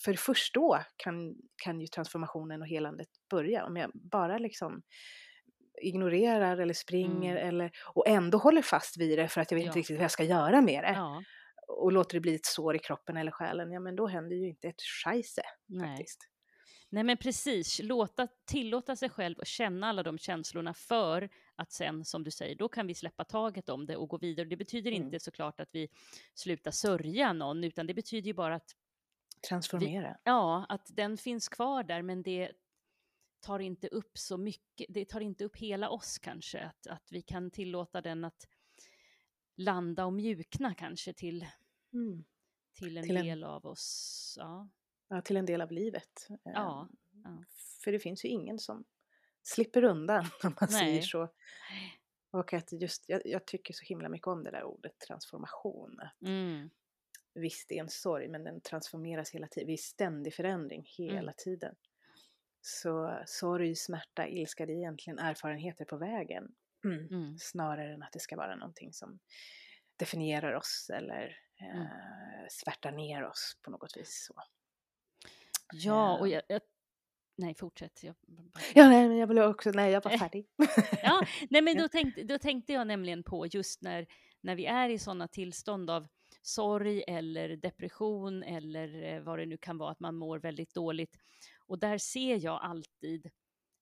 för 0.03 0.13
först 0.13 0.53
då 0.53 0.79
kan, 0.97 1.35
kan 1.63 1.79
ju 1.79 1.87
transformationen 1.87 2.61
och 2.61 2.67
helandet 2.67 3.09
börja. 3.29 3.65
Om 3.65 3.77
jag 3.77 3.91
bara 3.93 4.37
liksom 4.37 4.81
ignorerar 5.81 6.57
eller 6.57 6.73
springer 6.73 7.35
mm. 7.35 7.47
eller, 7.47 7.71
och 7.93 8.07
ändå 8.07 8.37
håller 8.37 8.61
fast 8.61 8.97
vid 8.97 9.19
det 9.19 9.27
för 9.27 9.41
att 9.41 9.51
jag 9.51 9.55
vet 9.55 9.65
ja. 9.65 9.69
inte 9.69 9.79
riktigt 9.79 9.97
vad 9.97 10.03
jag 10.03 10.11
ska 10.11 10.23
göra 10.23 10.61
med 10.61 10.83
det. 10.83 10.93
Ja. 10.95 11.23
Och 11.67 11.91
låter 11.91 12.13
det 12.13 12.21
bli 12.21 12.35
ett 12.35 12.45
sår 12.45 12.75
i 12.75 12.79
kroppen 12.79 13.17
eller 13.17 13.31
själen, 13.31 13.71
ja 13.71 13.79
men 13.79 13.95
då 13.95 14.07
händer 14.07 14.35
ju 14.35 14.47
inte 14.47 14.67
ett 14.67 14.81
scheisse 14.81 15.41
faktiskt. 15.81 16.29
Nej 16.89 17.03
men 17.03 17.17
precis, 17.17 17.79
Låta, 17.83 18.27
tillåta 18.45 18.95
sig 18.95 19.09
själv 19.09 19.39
att 19.39 19.47
känna 19.47 19.89
alla 19.89 20.03
de 20.03 20.17
känslorna 20.17 20.73
för 20.73 21.29
att 21.55 21.71
sen, 21.71 22.05
som 22.05 22.23
du 22.23 22.31
säger, 22.31 22.55
då 22.55 22.69
kan 22.69 22.87
vi 22.87 22.95
släppa 22.95 23.23
taget 23.23 23.69
om 23.69 23.85
det 23.85 23.95
och 23.95 24.09
gå 24.09 24.17
vidare. 24.17 24.47
Det 24.47 24.57
betyder 24.57 24.91
mm. 24.91 25.03
inte 25.03 25.19
såklart 25.19 25.59
att 25.59 25.69
vi 25.71 25.89
slutar 26.33 26.71
sörja 26.71 27.33
någon, 27.33 27.63
utan 27.63 27.87
det 27.87 27.93
betyder 27.93 28.27
ju 28.27 28.33
bara 28.33 28.55
att 28.55 28.75
Transformera. 29.49 30.09
Vi, 30.09 30.15
ja, 30.23 30.65
att 30.69 30.95
den 30.95 31.17
finns 31.17 31.49
kvar 31.49 31.83
där, 31.83 32.01
men 32.01 32.23
det 32.23 32.51
tar 33.39 33.59
inte 33.59 33.87
upp 33.87 34.17
så 34.17 34.37
mycket, 34.37 34.87
det 34.89 35.05
tar 35.05 35.21
inte 35.21 35.45
upp 35.45 35.57
hela 35.57 35.89
oss 35.89 36.19
kanske, 36.19 36.59
att, 36.59 36.87
att 36.87 37.11
vi 37.11 37.21
kan 37.21 37.51
tillåta 37.51 38.01
den 38.01 38.25
att 38.25 38.47
landa 39.55 40.05
och 40.05 40.13
mjukna 40.13 40.73
kanske 40.73 41.13
till, 41.13 41.45
mm. 41.93 42.23
till 42.73 42.97
en 42.97 43.03
till 43.03 43.15
del 43.15 43.43
en... 43.43 43.49
av 43.49 43.65
oss. 43.65 44.35
Ja. 44.39 44.69
Ja, 45.09 45.21
till 45.21 45.37
en 45.37 45.45
del 45.45 45.61
av 45.61 45.71
livet. 45.71 46.27
Ja, 46.43 46.89
ehm, 46.89 47.21
ja. 47.23 47.43
För 47.83 47.91
det 47.91 47.99
finns 47.99 48.25
ju 48.25 48.29
ingen 48.29 48.59
som 48.59 48.85
slipper 49.43 49.83
undan 49.83 50.25
om 50.43 50.55
man 50.61 50.69
Nej. 50.71 50.79
säger 50.79 51.01
så. 51.01 51.33
Och 52.31 52.53
att 52.53 52.71
just, 52.71 53.09
jag, 53.09 53.21
jag, 53.25 53.45
tycker 53.45 53.73
så 53.73 53.85
himla 53.85 54.09
mycket 54.09 54.27
om 54.27 54.43
det 54.43 54.51
där 54.51 54.63
ordet 54.63 54.99
transformation. 55.07 55.99
Att 55.99 56.21
mm. 56.21 56.69
Visst, 57.33 57.69
det 57.69 57.77
är 57.77 57.81
en 57.81 57.89
sorg 57.89 58.27
men 58.27 58.43
den 58.43 58.61
transformeras 58.61 59.31
hela 59.31 59.47
tiden. 59.47 59.67
Vi 59.67 59.73
är 59.73 59.77
i 59.77 59.77
ständig 59.77 60.33
förändring 60.33 60.83
hela 60.97 61.19
mm. 61.19 61.33
tiden. 61.37 61.75
Så 62.61 63.23
sorg, 63.25 63.75
smärta, 63.75 64.27
ilska, 64.27 64.65
det 64.65 64.73
är 64.73 64.77
egentligen 64.77 65.19
erfarenheter 65.19 65.85
på 65.85 65.97
vägen. 65.97 66.55
Mm. 66.83 67.07
mm. 67.07 67.37
Snarare 67.39 67.93
än 67.93 68.03
att 68.03 68.11
det 68.11 68.19
ska 68.19 68.35
vara 68.35 68.55
någonting 68.55 68.93
som 68.93 69.19
definierar 69.95 70.53
oss 70.53 70.91
eller 70.93 71.37
mm. 71.59 71.81
eh, 71.81 72.47
svärtar 72.49 72.91
ner 72.91 73.23
oss 73.23 73.59
på 73.61 73.71
något 73.71 73.97
vis. 73.97 74.25
Så. 74.27 74.41
Ja, 75.73 76.17
och 76.17 76.27
jag, 76.27 76.41
jag 76.47 76.61
Nej, 77.39 77.53
fortsätt. 77.53 78.03
Jag... 78.03 78.15
Ja, 78.75 78.89
nej, 78.89 79.07
men 79.07 79.17
jag 79.17 79.27
vill 79.27 79.39
också, 79.39 79.71
nej, 79.71 79.91
jag 79.91 80.03
var 80.03 80.11
färdig. 80.17 80.45
ja, 81.03 81.21
nej, 81.49 81.61
men 81.61 81.77
då 81.77 81.87
tänkte, 81.87 82.23
då 82.23 82.37
tänkte 82.37 82.73
jag 82.73 82.87
nämligen 82.87 83.23
på 83.23 83.45
just 83.47 83.81
när, 83.81 84.07
när 84.41 84.55
vi 84.55 84.65
är 84.65 84.89
i 84.89 84.99
sådana 84.99 85.27
tillstånd 85.27 85.89
av 85.89 86.07
sorg 86.41 87.03
eller 87.07 87.49
depression 87.49 88.43
eller 88.43 89.03
eh, 89.03 89.21
vad 89.21 89.39
det 89.39 89.45
nu 89.45 89.57
kan 89.57 89.77
vara, 89.77 89.91
att 89.91 89.99
man 89.99 90.15
mår 90.15 90.39
väldigt 90.39 90.73
dåligt. 90.73 91.17
Och 91.67 91.79
där 91.79 91.97
ser 91.97 92.43
jag 92.43 92.59
alltid 92.61 93.29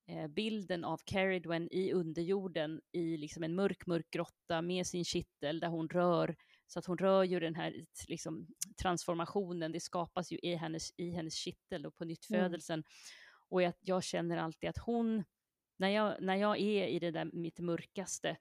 eh, 0.08 0.28
bilden 0.28 0.84
av 0.84 1.02
Caridwen 1.06 1.68
i 1.72 1.94
underjorden 1.94 2.82
i 2.92 3.18
liksom 3.18 3.44
en 3.44 3.56
mörk, 3.56 3.86
mörk 3.86 4.12
grotta 4.12 4.62
med 4.62 4.88
sin 4.88 5.06
kittel 5.06 5.60
där 5.60 5.68
hon 5.68 5.90
rör 5.90 6.36
så 6.68 6.80
att 6.80 6.86
hon 6.86 6.98
rör 6.98 7.24
ju 7.24 7.40
den 7.40 7.56
här 7.56 7.86
liksom, 8.08 8.48
transformationen, 8.82 9.72
det 9.72 9.80
skapas 9.80 10.32
ju 10.32 10.40
i 10.42 10.56
hennes, 10.56 10.94
i 10.98 11.10
hennes 11.12 11.34
kittel 11.34 11.86
och 11.86 11.96
på 11.96 12.06
nyttfödelsen. 12.06 12.80
Mm. 12.80 12.86
Och 13.50 13.62
jag, 13.62 13.74
jag, 13.80 14.04
känner 14.04 14.38
alltid 14.38 14.70
att 14.70 14.78
hon, 14.78 15.24
när 15.78 15.90
jag, 15.90 16.22
när 16.22 16.36
jag 16.36 16.60
är 16.60 16.88
i 16.88 17.00
det 17.00 17.12
där 17.12 17.30
mitt 17.34 17.60
mörkaste, 17.60 18.38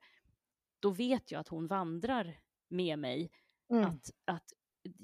då 0.79 0.89
vet 0.89 1.31
jag 1.31 1.39
att 1.39 1.47
hon 1.47 1.67
vandrar 1.67 2.39
med 2.67 2.99
mig. 2.99 3.31
Mm. 3.69 3.85
Att, 3.85 4.11
att 4.25 4.53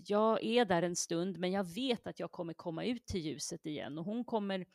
jag 0.07 0.43
är 0.43 0.65
där 0.65 0.81
en 0.81 0.95
stund, 0.95 1.39
men 1.39 1.51
jag 1.51 1.63
vet 1.63 2.07
att 2.07 2.19
jag 2.19 2.31
kommer 2.31 2.53
komma 2.53 2.85
ut 2.85 3.05
till 3.05 3.21
ljuset 3.21 3.65
igen. 3.65 3.97
Och 3.97 4.05
hon 4.05 4.25
kommer, 4.25 4.65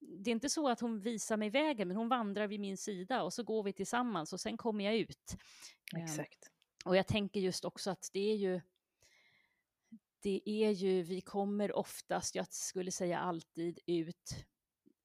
det 0.00 0.30
är 0.30 0.32
inte 0.32 0.50
så 0.50 0.68
att 0.68 0.80
hon 0.80 1.00
visar 1.00 1.36
mig 1.36 1.50
vägen, 1.50 1.88
men 1.88 1.96
hon 1.96 2.08
vandrar 2.08 2.46
vid 2.46 2.60
min 2.60 2.76
sida 2.76 3.22
och 3.22 3.32
så 3.32 3.42
går 3.42 3.62
vi 3.62 3.72
tillsammans 3.72 4.32
och 4.32 4.40
sen 4.40 4.56
kommer 4.56 4.84
jag 4.84 4.96
ut. 4.96 5.36
Exakt. 5.96 6.50
Och 6.84 6.96
jag 6.96 7.06
tänker 7.06 7.40
just 7.40 7.64
också 7.64 7.90
att 7.90 8.10
det 8.12 8.32
är 8.32 8.36
ju 8.36 8.60
det 10.22 10.42
är 10.44 10.70
ju, 10.70 11.02
vi 11.02 11.20
kommer 11.20 11.76
oftast, 11.76 12.34
jag 12.34 12.52
skulle 12.52 12.90
säga 12.90 13.18
alltid, 13.18 13.78
ut 13.86 14.46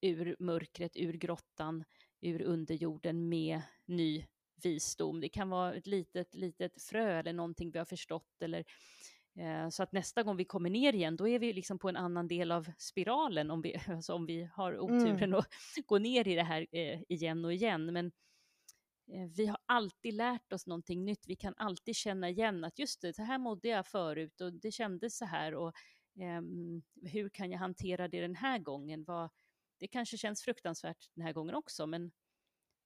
ur 0.02 0.36
mörkret, 0.40 0.98
ur 0.98 1.14
grottan, 1.14 1.84
ur 2.22 2.42
underjorden 2.42 3.30
med 3.30 3.62
ny 3.86 4.26
visdom. 4.64 5.22
Det 5.22 5.30
kan 5.30 5.50
vara 5.50 5.74
ett 5.74 5.88
litet, 5.88 6.36
litet 6.36 6.82
frö 6.82 7.20
eller 7.20 7.34
någonting 7.34 7.72
vi 7.72 7.78
har 7.78 7.86
förstått 7.86 8.42
eller 8.42 8.66
eh, 9.40 9.70
så 9.70 9.84
att 9.84 9.92
nästa 9.92 10.24
gång 10.24 10.38
vi 10.38 10.46
kommer 10.46 10.70
ner 10.70 10.94
igen, 10.94 11.16
då 11.16 11.28
är 11.28 11.40
vi 11.40 11.54
liksom 11.54 11.80
på 11.80 11.90
en 11.90 11.98
annan 11.98 12.28
del 12.28 12.52
av 12.52 12.72
spiralen 12.78 13.52
om 13.52 13.62
vi, 13.62 13.76
alltså 13.88 14.14
om 14.14 14.26
vi 14.26 14.50
har 14.54 14.80
oturen 14.80 15.24
mm. 15.24 15.40
att 15.40 15.48
gå 15.86 15.98
ner 15.98 16.28
i 16.28 16.36
det 16.36 16.44
här 16.44 16.68
eh, 16.72 17.02
igen 17.10 17.46
och 17.46 17.54
igen. 17.54 17.94
Men 17.94 18.12
vi 19.36 19.46
har 19.46 19.58
alltid 19.66 20.14
lärt 20.14 20.54
oss 20.54 20.68
någonting 20.68 21.06
nytt. 21.06 21.28
Vi 21.28 21.36
kan 21.36 21.54
alltid 21.58 21.96
känna 21.96 22.30
igen 22.30 22.64
att 22.64 22.80
just 22.80 23.02
det, 23.02 23.14
så 23.14 23.24
här 23.24 23.38
mådde 23.38 23.68
jag 23.68 23.88
förut 23.88 24.42
och 24.42 24.54
det 24.54 24.72
kändes 24.72 25.18
så 25.18 25.26
här 25.26 25.56
och 25.56 25.74
ehm, 26.20 26.82
hur 27.02 27.30
kan 27.30 27.52
jag 27.52 27.60
hantera 27.60 28.08
det 28.08 28.22
den 28.22 28.36
här 28.36 28.60
gången? 28.60 29.04
Vad, 29.04 29.30
det 29.78 29.88
kanske 29.88 30.18
känns 30.18 30.44
fruktansvärt 30.44 31.10
den 31.16 31.26
här 31.26 31.34
gången 31.34 31.56
också, 31.56 31.88
men 31.88 32.12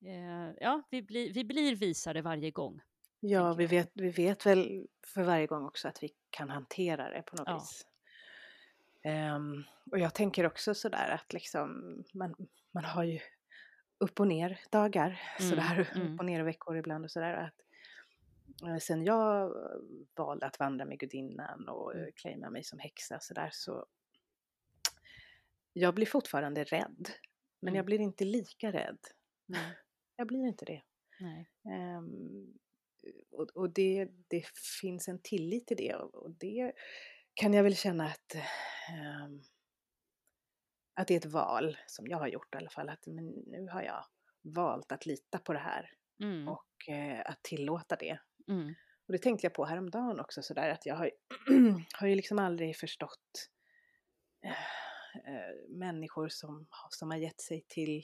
eh, 0.05 0.53
ja, 0.61 0.81
vi, 0.89 1.01
blir, 1.01 1.33
vi 1.33 1.43
blir 1.43 1.75
visare 1.75 2.21
varje 2.21 2.51
gång. 2.51 2.81
Ja, 3.19 3.53
vi 3.53 3.65
vet, 3.65 3.91
vi 3.93 4.09
vet 4.09 4.45
väl 4.45 4.87
för 5.05 5.23
varje 5.23 5.47
gång 5.47 5.65
också 5.65 5.87
att 5.87 6.03
vi 6.03 6.09
kan 6.29 6.49
hantera 6.49 7.09
det 7.09 7.21
på 7.21 7.35
något 7.35 7.47
ja. 7.47 7.59
vis. 7.59 7.85
Um, 9.05 9.63
och 9.91 9.99
jag 9.99 10.13
tänker 10.13 10.45
också 10.45 10.73
sådär 10.73 11.09
att 11.09 11.33
liksom 11.33 11.97
man, 12.13 12.35
man 12.71 12.85
har 12.85 13.03
ju 13.03 13.19
upp 13.99 14.19
och 14.19 14.27
ner 14.27 14.59
dagar, 14.71 15.21
mm, 15.39 15.49
sådär, 15.49 15.91
mm. 15.95 16.13
upp 16.13 16.19
och 16.19 16.25
ner 16.25 16.43
veckor 16.43 16.77
ibland 16.77 17.05
och 17.05 17.11
sådär. 17.11 17.33
Att, 17.33 17.55
uh, 18.69 18.77
sen 18.77 19.03
jag 19.03 19.53
valde 20.15 20.45
att 20.45 20.59
vandra 20.59 20.85
med 20.85 20.99
gudinnan 20.99 21.67
och 21.69 21.95
uh, 21.95 22.05
claima 22.15 22.49
mig 22.49 22.63
som 22.63 22.79
häxa 22.79 23.19
sådär 23.19 23.49
så 23.53 23.85
jag 25.73 25.95
blir 25.95 26.05
fortfarande 26.05 26.63
rädd. 26.63 27.09
Men 27.59 27.67
mm. 27.67 27.75
jag 27.75 27.85
blir 27.85 27.99
inte 27.99 28.25
lika 28.25 28.71
rädd. 28.71 28.99
Nej. 29.45 29.77
Jag 30.15 30.27
blir 30.27 30.47
inte 30.47 30.65
det. 30.65 30.83
Um, 31.97 32.53
och, 33.31 33.49
och 33.55 33.69
det, 33.69 34.09
det, 34.27 34.45
finns 34.81 35.07
en 35.07 35.19
tillit 35.21 35.67
till 35.67 35.77
det 35.77 35.95
och 35.95 36.31
det 36.31 36.73
kan 37.33 37.53
jag 37.53 37.63
väl 37.63 37.75
känna 37.75 38.05
att, 38.05 38.35
um, 39.25 39.43
att 40.97 41.07
det 41.07 41.13
är 41.13 41.17
ett 41.17 41.33
val 41.33 41.77
som 41.87 42.07
jag 42.07 42.17
har 42.17 42.27
gjort 42.27 42.55
i 42.55 42.57
alla 42.57 42.69
fall. 42.69 42.89
Att 42.89 43.07
men 43.07 43.25
nu 43.27 43.67
har 43.71 43.81
jag 43.81 44.05
valt 44.41 44.91
att 44.91 45.05
lita 45.05 45.39
på 45.39 45.53
det 45.53 45.59
här 45.59 45.91
mm. 46.23 46.47
och 46.47 46.67
uh, 46.89 47.21
att 47.25 47.43
tillåta 47.43 47.95
det. 47.95 48.19
Mm. 48.47 48.75
Och 49.07 49.13
det 49.13 49.17
tänkte 49.17 49.45
jag 49.45 49.53
på 49.53 49.65
häromdagen 49.65 50.19
också 50.19 50.41
sådär 50.41 50.69
att 50.69 50.85
jag 50.85 50.95
har, 50.95 51.11
har 51.99 52.07
ju 52.07 52.15
liksom 52.15 52.39
aldrig 52.39 52.77
förstått 52.77 53.49
eh, 54.43 54.51
människor 55.69 56.29
som, 56.29 56.67
som 56.89 57.11
har 57.11 57.17
gett 57.17 57.41
sig 57.41 57.65
till, 57.67 58.03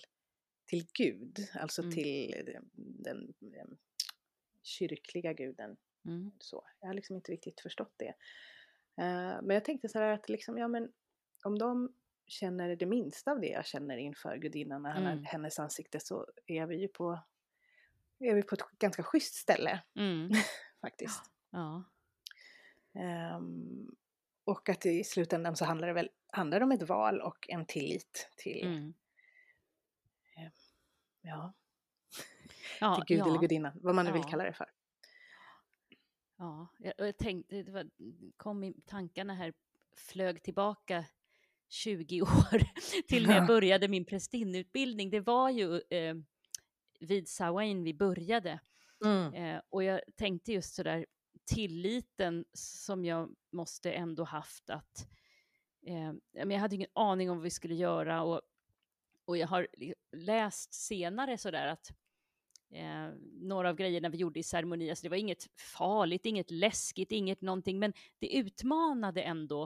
till 0.66 0.88
Gud, 0.94 1.38
alltså 1.60 1.82
mm. 1.82 1.94
till 1.94 2.44
den, 2.46 2.70
den, 2.74 3.34
den, 3.40 3.78
kyrkliga 4.64 5.34
guden. 5.34 5.78
Mm. 6.06 6.32
Så. 6.40 6.64
Jag 6.80 6.88
har 6.88 6.94
liksom 6.94 7.16
inte 7.16 7.32
riktigt 7.32 7.62
förstått 7.62 7.94
det. 7.98 8.14
Eh, 8.98 9.42
men 9.42 9.50
jag 9.50 9.66
tänkte 9.66 9.90
så 9.90 10.00
här 10.00 10.14
att 10.14 10.30
liksom, 10.30 10.58
ja 10.58 10.68
men 10.68 10.92
om 11.44 11.58
de 11.58 11.94
känner 12.28 12.76
det 12.76 12.86
minsta 12.86 13.32
av 13.32 13.40
det 13.40 13.48
jag 13.48 13.66
känner 13.66 13.98
inför 13.98 14.38
gudinnan 14.38 14.86
och 14.86 14.92
mm. 14.92 15.24
hennes 15.24 15.60
ansikte 15.60 16.00
så 16.00 16.28
är 16.46 16.66
vi 16.66 16.76
ju 16.76 16.88
på, 16.88 17.20
är 18.20 18.36
vi 18.36 18.44
på 18.44 18.56
ett 18.56 18.62
ganska 18.80 19.04
schysst 19.04 19.36
ställe. 19.36 19.84
Mm. 19.96 20.32
Faktiskt. 20.82 21.22
Ja. 21.50 21.84
Um, 23.38 23.96
och 24.44 24.70
att 24.70 24.86
i 24.86 25.04
slutändan 25.04 25.56
så 25.56 25.66
handlar 25.66 25.88
det 25.88 25.94
väl 25.94 26.10
handlar 26.28 26.62
om 26.62 26.72
ett 26.72 26.82
val 26.82 27.22
och 27.22 27.50
en 27.50 27.66
tillit 27.66 28.30
till, 28.38 28.68
mm. 28.68 28.94
eh, 30.38 30.52
ja, 31.22 31.54
ja, 32.80 32.96
till 32.96 33.16
Gud 33.16 33.20
ja. 33.20 33.30
eller 33.30 33.40
gudinnan, 33.40 33.80
vad 33.82 33.96
man 33.96 34.06
nu 34.06 34.12
ja. 34.12 34.14
vill 34.14 34.24
kalla 34.24 34.44
det 34.44 34.54
för. 34.54 34.72
Ja, 36.38 36.68
jag, 36.78 36.94
jag 36.98 37.18
tänkte, 37.18 37.64
det 37.64 37.72
var, 37.72 37.90
kom 38.38 38.64
i 38.64 38.74
tankarna 38.86 39.34
här, 39.34 39.54
flög 39.96 40.44
tillbaka 40.44 41.06
20 41.70 42.22
år 42.22 42.64
till 43.08 43.28
när 43.28 43.36
jag 43.36 43.48
började 43.48 43.88
min 43.88 44.06
prästinneutbildning. 44.06 45.10
Det 45.10 45.20
var 45.20 45.50
ju 45.50 45.76
eh, 45.76 46.16
vid 47.00 47.30
Sawain 47.30 47.84
vi 47.84 47.94
började. 47.94 48.60
Mm. 49.06 49.34
Eh, 49.34 49.62
och 49.70 49.84
jag 49.84 50.02
tänkte 50.16 50.54
just 50.54 50.76
sådär, 50.76 51.06
tilliten 51.46 52.46
som 52.54 53.06
jag 53.06 53.36
måste 53.52 53.92
ändå 53.92 54.24
haft 54.24 54.70
att 54.70 55.08
eh, 55.86 56.14
men 56.34 56.52
jag 56.52 56.60
hade 56.60 56.76
ingen 56.76 56.90
aning 56.94 57.30
om 57.30 57.38
vad 57.38 57.44
vi 57.44 57.50
skulle 57.50 57.76
göra 57.76 58.24
och, 58.24 58.42
och 59.26 59.38
jag 59.38 59.48
har 59.48 59.68
läst 60.12 60.74
senare 60.74 61.38
sådär 61.38 61.68
att 61.68 61.92
eh, 62.70 63.10
några 63.42 63.70
av 63.70 63.76
grejerna 63.76 64.10
vi 64.10 64.18
gjorde 64.18 64.40
i 64.40 64.44
ceremoni, 64.44 64.90
alltså 64.90 65.04
det 65.04 65.10
var 65.10 65.18
inget 65.18 65.48
farligt, 65.78 66.26
inget 66.26 66.52
läskigt, 66.52 67.12
inget 67.12 67.42
någonting, 67.42 67.80
men 67.80 67.94
det 68.20 68.36
utmanade 68.36 69.22
ändå 69.22 69.64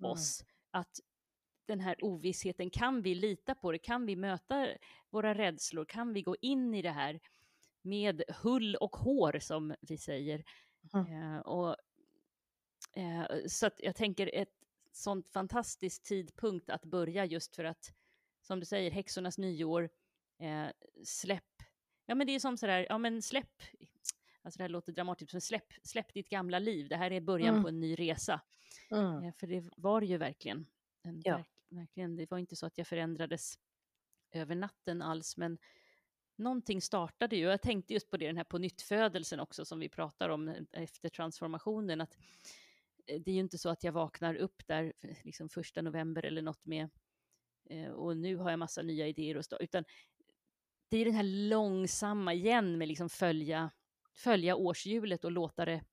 mm. 0.00 0.10
oss 0.10 0.44
att 0.70 1.00
den 1.66 1.80
här 1.80 2.04
ovissheten, 2.04 2.70
kan 2.70 3.02
vi 3.02 3.14
lita 3.14 3.54
på 3.54 3.72
det? 3.72 3.78
Kan 3.78 4.06
vi 4.06 4.16
möta 4.16 4.68
våra 5.10 5.34
rädslor? 5.34 5.84
Kan 5.84 6.12
vi 6.12 6.22
gå 6.22 6.36
in 6.40 6.74
i 6.74 6.82
det 6.82 6.90
här 6.90 7.20
med 7.82 8.22
hull 8.28 8.76
och 8.76 8.96
hår, 8.96 9.38
som 9.40 9.74
vi 9.80 9.98
säger? 9.98 10.44
Mm. 10.94 11.34
Eh, 11.34 11.40
och, 11.40 11.76
eh, 12.92 13.26
så 13.46 13.66
att 13.66 13.80
jag 13.82 13.96
tänker 13.96 14.30
ett 14.34 14.54
sånt 14.92 15.28
fantastisk 15.28 16.02
tidpunkt 16.02 16.70
att 16.70 16.84
börja 16.84 17.24
just 17.24 17.56
för 17.56 17.64
att, 17.64 17.92
som 18.42 18.60
du 18.60 18.66
säger, 18.66 18.90
häxornas 18.90 19.38
nyår, 19.38 19.90
eh, 20.38 20.66
släpp, 21.04 21.62
ja 22.06 22.14
men 22.14 22.26
det 22.26 22.34
är 22.34 22.40
som 22.40 22.56
sådär, 22.56 22.86
ja 22.88 22.98
men 22.98 23.22
släpp, 23.22 23.62
alltså 24.42 24.58
det 24.58 24.64
här 24.64 24.68
låter 24.68 24.92
dramatiskt, 24.92 25.32
men 25.32 25.40
släpp, 25.40 25.72
släpp 25.82 26.14
ditt 26.14 26.28
gamla 26.28 26.58
liv, 26.58 26.88
det 26.88 26.96
här 26.96 27.10
är 27.10 27.20
början 27.20 27.48
mm. 27.48 27.62
på 27.62 27.68
en 27.68 27.80
ny 27.80 27.94
resa. 27.94 28.40
Mm. 28.90 29.24
Eh, 29.24 29.32
för 29.32 29.46
det 29.46 29.70
var 29.76 30.02
ju 30.02 30.16
verkligen. 30.16 30.66
En, 31.02 31.22
ja 31.24 31.44
verkligen. 31.74 32.16
Det 32.16 32.30
var 32.30 32.38
inte 32.38 32.56
så 32.56 32.66
att 32.66 32.78
jag 32.78 32.86
förändrades 32.86 33.58
över 34.32 34.54
natten 34.54 35.02
alls, 35.02 35.36
men 35.36 35.58
någonting 36.36 36.80
startade 36.80 37.36
ju. 37.36 37.42
Jag 37.42 37.62
tänkte 37.62 37.92
just 37.92 38.10
på 38.10 38.16
det, 38.16 38.26
den 38.26 38.36
här 38.36 38.44
på 38.44 38.58
nyttfödelsen 38.58 39.40
också 39.40 39.64
som 39.64 39.78
vi 39.78 39.88
pratar 39.88 40.28
om 40.28 40.48
eh, 40.48 40.62
efter 40.72 41.08
transformationen, 41.08 42.00
att 42.00 42.16
eh, 43.06 43.20
det 43.20 43.30
är 43.30 43.34
ju 43.34 43.40
inte 43.40 43.58
så 43.58 43.68
att 43.68 43.84
jag 43.84 43.92
vaknar 43.92 44.34
upp 44.34 44.66
där 44.66 44.92
eh, 45.00 45.16
liksom 45.22 45.48
första 45.48 45.82
november 45.82 46.24
eller 46.24 46.42
något 46.42 46.64
med 46.64 46.88
och 47.94 48.16
nu 48.16 48.36
har 48.36 48.50
jag 48.50 48.58
massa 48.58 48.82
nya 48.82 49.08
idéer 49.08 49.36
och 49.36 49.44
stå, 49.44 49.56
utan 49.60 49.84
det 50.88 50.98
är 50.98 51.04
den 51.04 51.14
här 51.14 51.48
långsamma 51.48 52.34
igen 52.34 52.78
med 52.78 52.88
liksom 52.88 53.08
följa, 53.08 53.70
följa 54.12 54.56
årshjulet 54.56 55.24
och 55.24 55.32
låta 55.32 55.64
det 55.64 55.84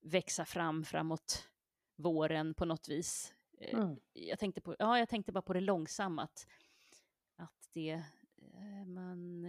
växa 0.00 0.44
fram 0.44 0.84
framåt 0.84 1.48
våren 1.96 2.54
på 2.54 2.64
något 2.64 2.88
vis. 2.88 3.34
Eh, 3.60 3.74
mm. 3.74 3.96
Jag, 4.12 4.38
tänkte 4.38 4.60
på, 4.60 4.76
ja, 4.78 4.98
jag 4.98 5.08
tänkte 5.08 5.32
bara 5.32 5.42
på 5.42 5.52
det 5.52 5.60
långsamma, 5.60 6.22
att, 6.22 6.46
att 7.36 7.68
det, 7.72 8.02
man 8.86 9.44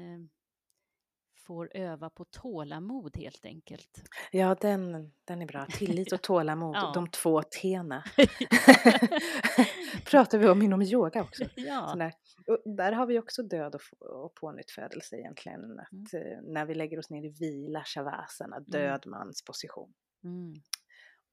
får 1.46 1.72
öva 1.74 2.10
på 2.10 2.26
tålamod 2.26 3.18
helt 3.18 3.46
enkelt. 3.46 4.10
Ja, 4.32 4.56
den, 4.62 5.12
den 5.26 5.42
är 5.42 5.46
bra. 5.46 5.66
Tillit 5.66 6.14
och 6.14 6.22
tålamod, 6.22 6.76
ja. 6.76 6.92
de 6.94 7.08
två 7.08 7.42
tena. 7.42 8.04
pratar 10.06 10.38
vi 10.38 10.48
om 10.48 10.62
inom 10.62 10.82
yoga 10.82 11.22
också. 11.22 11.44
Ja. 11.56 11.96
Där. 11.98 12.14
där 12.76 12.92
har 12.92 13.06
vi 13.06 13.20
också 13.20 13.44
död 13.44 13.76
och, 13.76 13.82
och 14.00 14.36
pånyttfödelse 14.36 15.16
egentligen. 15.16 15.80
Att, 15.80 16.14
mm. 16.14 16.28
Eh, 16.28 16.42
när 16.44 16.66
vi 16.66 16.76
lägger 16.76 17.00
oss 17.00 17.10
ner 17.10 17.26
i 17.26 17.30
vila, 17.30 17.84
shavasana, 17.84 18.56
mm. 18.56 18.66
dödmansposition. 18.68 19.94
Mm. 20.24 20.54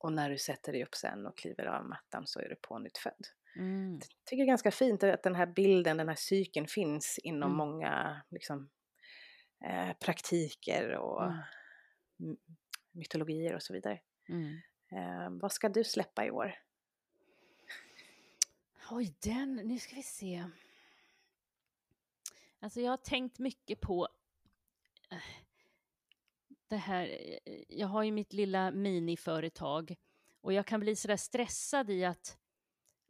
Och 0.02 0.12
när 0.12 0.30
du 0.30 0.38
sätter 0.38 0.72
dig 0.72 0.82
upp 0.82 0.94
sen 0.94 1.26
och 1.26 1.38
kliver 1.38 1.66
av 1.66 1.84
mattan 1.84 2.26
så 2.26 2.40
är 2.40 2.48
du 2.48 2.56
pånyttfödd. 2.56 3.26
Mm. 3.56 3.92
Jag 3.92 4.24
tycker 4.24 4.36
det 4.36 4.46
är 4.46 4.46
ganska 4.46 4.70
fint 4.70 5.02
att 5.02 5.22
den 5.22 5.34
här 5.34 5.46
bilden, 5.46 5.96
den 5.96 6.08
här 6.08 6.14
cykeln 6.14 6.66
finns 6.66 7.18
inom 7.18 7.50
mm. 7.50 7.56
många 7.56 8.22
liksom, 8.30 8.70
eh, 9.64 9.92
praktiker 9.92 10.96
och 10.96 11.24
mm. 11.24 11.42
mytologier 12.92 13.54
och 13.54 13.62
så 13.62 13.72
vidare. 13.72 14.00
Mm. 14.28 14.60
Eh, 14.92 15.30
vad 15.40 15.52
ska 15.52 15.68
du 15.68 15.84
släppa 15.84 16.26
i 16.26 16.30
år? 16.30 16.54
Oj, 18.90 19.14
den, 19.22 19.54
nu 19.54 19.78
ska 19.78 19.96
vi 19.96 20.02
se. 20.02 20.44
Alltså 22.60 22.80
jag 22.80 22.90
har 22.90 22.96
tänkt 22.96 23.38
mycket 23.38 23.80
på 23.80 24.08
eh, 25.10 25.18
det 26.72 26.78
här, 26.78 27.18
jag 27.68 27.87
har 27.87 28.02
ju 28.02 28.12
mitt 28.12 28.32
lilla 28.32 28.70
miniföretag 28.70 29.94
och 30.40 30.52
jag 30.52 30.66
kan 30.66 30.80
bli 30.80 30.96
sådär 30.96 31.16
stressad 31.16 31.90
i 31.90 32.04
att, 32.04 32.38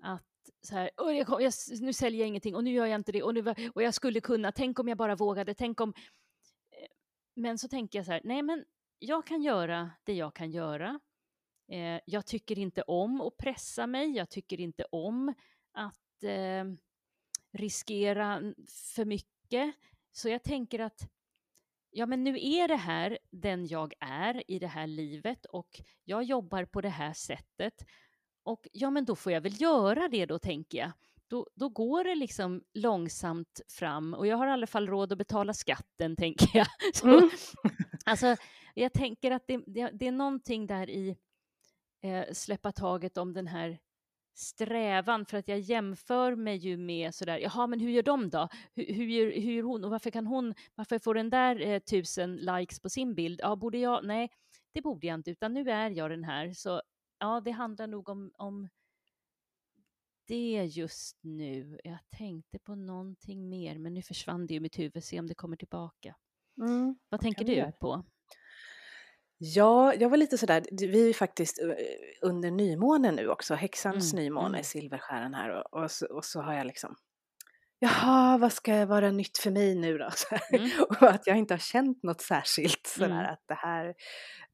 att 0.03 0.51
så 0.63 0.75
här, 0.75 0.91
jag, 0.97 1.43
jag, 1.43 1.53
nu 1.81 1.93
säljer 1.93 2.21
jag 2.21 2.29
ingenting 2.29 2.55
och 2.55 2.65
nu 2.65 2.71
gör 2.71 2.87
jag 2.87 3.01
inte 3.01 3.13
det 3.13 3.23
och, 3.23 3.35
nu, 3.35 3.55
och 3.75 3.83
jag 3.83 3.95
skulle 3.95 4.21
kunna, 4.21 4.53
tänk 4.53 4.79
om 4.79 4.89
jag 4.89 4.99
bara 4.99 5.17
vågade, 5.17 5.55
tänk 5.55 5.81
om 5.81 5.95
eh, 6.71 6.89
men 7.35 7.59
så 7.59 7.69
tänker 7.69 7.99
jag 7.99 8.07
så 8.07 8.13
här, 8.13 8.21
nej 8.25 8.43
men 8.43 8.65
jag 8.99 9.27
kan 9.27 9.43
göra 9.43 9.91
det 10.05 10.15
jag 10.15 10.35
kan 10.35 10.51
göra. 10.51 11.01
Eh, 11.69 12.01
jag 12.07 12.27
tycker 12.27 12.59
inte 12.59 12.83
om 12.83 13.21
att 13.21 13.37
pressa 13.37 13.87
mig, 13.87 14.11
jag 14.11 14.31
tycker 14.31 14.61
inte 14.61 14.85
om 14.85 15.35
att 15.73 16.23
eh, 16.23 16.65
riskera 17.53 18.55
för 18.95 19.05
mycket. 19.05 19.75
Så 20.13 20.29
jag 20.29 20.43
tänker 20.43 20.79
att 20.79 21.12
ja, 21.93 22.07
men 22.07 22.25
nu 22.25 22.37
är 22.41 22.69
det 22.69 22.77
här 22.77 23.19
den 23.31 23.67
jag 23.67 23.95
är 24.01 24.51
i 24.51 24.59
det 24.59 24.67
här 24.67 24.87
livet 24.87 25.45
och 25.45 25.81
jag 26.05 26.23
jobbar 26.23 26.65
på 26.65 26.81
det 26.81 26.89
här 26.89 27.13
sättet. 27.13 27.85
Och 28.43 28.69
ja, 28.73 28.91
men 28.91 29.05
då 29.05 29.17
får 29.17 29.33
jag 29.33 29.41
väl 29.41 29.61
göra 29.61 30.09
det 30.09 30.27
då, 30.27 30.39
tänker 30.39 30.79
jag. 30.79 30.93
Då, 31.29 31.47
då 31.55 31.69
går 31.69 32.05
det 32.05 32.15
liksom 32.15 32.63
långsamt 32.75 33.61
fram 33.69 34.15
och 34.15 34.27
jag 34.27 34.37
har 34.37 34.47
i 34.47 34.51
alla 34.51 34.67
fall 34.67 34.87
råd 34.87 35.13
att 35.13 35.19
betala 35.19 35.55
skatten, 35.55 36.17
tänker 36.17 36.59
jag. 36.59 36.67
Så, 36.95 37.09
mm. 37.09 37.31
alltså, 38.05 38.37
jag 38.75 38.93
tänker 38.93 39.31
att 39.31 39.47
det, 39.47 39.61
det, 39.67 39.91
det, 39.93 40.07
är 40.07 40.13
någonting 40.13 40.67
där 40.67 40.91
i 40.91 41.17
eh, 42.03 42.33
släppa 42.33 42.73
taget 42.73 43.17
om 43.17 43.33
den 43.33 43.47
här 43.47 43.79
strävan, 44.35 45.27
för 45.27 45.37
att 45.39 45.49
jag 45.49 45.61
jämför 45.61 46.37
mig 46.37 46.57
ju 46.57 46.77
med 46.77 47.15
sådär, 47.15 47.39
jaha, 47.39 47.67
men 47.67 47.81
hur 47.81 47.91
gör 47.91 48.03
de 48.03 48.31
då? 48.31 48.49
Hur, 48.75 48.95
hur, 48.95 49.05
gör, 49.07 49.41
hur 49.41 49.53
gör 49.53 49.63
hon 49.63 49.85
och 49.85 49.91
varför 49.91 50.11
kan 50.11 50.27
hon, 50.27 50.55
varför 50.75 50.99
får 50.99 51.15
den 51.15 51.31
där 51.31 51.61
eh, 51.61 51.79
tusen 51.81 52.37
likes 52.37 52.81
på 52.81 52.89
sin 52.89 53.15
bild? 53.15 53.41
Ja, 53.43 53.57
borde 53.57 53.79
jag? 53.79 54.05
Nej, 54.05 54.31
det 54.73 54.83
borde 54.83 55.07
jag 55.07 55.15
inte, 55.15 55.31
utan 55.31 55.55
nu 55.55 55.71
är 55.71 55.91
jag 55.91 56.11
den 56.11 56.25
här. 56.25 56.53
Så 56.53 56.83
ja, 57.19 57.41
det 57.41 57.51
handlar 57.51 57.87
nog 57.87 58.09
om, 58.09 58.31
om 58.35 58.69
det 60.29 60.65
just 60.65 61.19
nu. 61.23 61.81
Jag 61.85 61.99
tänkte 62.11 62.59
på 62.59 62.75
någonting 62.75 63.49
mer, 63.49 63.79
men 63.79 63.95
nu 63.95 64.03
försvann 64.03 64.47
det 64.47 64.55
ju 64.55 64.61
mitt 64.61 64.79
huvud, 64.79 65.05
se 65.05 65.21
om 65.21 65.27
det 65.27 65.35
kommer 65.35 65.57
tillbaka. 65.57 66.17
Mm, 66.59 66.99
Vad 67.09 67.21
tänker 67.21 67.45
du 67.45 67.73
på? 67.81 68.05
Ja, 69.45 69.95
jag 69.95 70.09
var 70.09 70.17
lite 70.17 70.39
sådär, 70.39 70.65
vi 70.71 71.09
är 71.09 71.13
faktiskt 71.13 71.63
eh, 71.63 71.69
under 72.21 72.51
nymånen 72.51 73.15
nu 73.15 73.29
också, 73.29 73.55
häxans 73.55 74.13
mm. 74.13 74.25
nymåne, 74.25 74.49
mm. 74.49 74.65
silverskären 74.65 75.35
här 75.35 75.51
och, 75.51 75.83
och, 75.83 75.91
så, 75.91 76.07
och, 76.07 76.25
så, 76.25 76.41
har 76.41 76.55
jag 76.55 76.67
liksom 76.67 76.97
Jaha, 77.79 78.39
vad 78.39 78.53
ska 78.53 78.87
vara 78.87 79.11
nytt 79.11 79.39
för 79.39 79.51
mig 79.51 79.75
nu 79.75 79.99
då? 79.99 80.11
Mm. 80.53 80.71
och 80.89 81.03
att 81.03 81.27
jag 81.27 81.37
inte 81.37 81.55
har 81.55 81.59
känt 81.59 82.03
något 82.03 82.21
särskilt 82.21 82.87
sådär 82.87 83.11
mm. 83.11 83.33
att 83.33 83.45
det 83.47 83.55
här, 83.55 83.95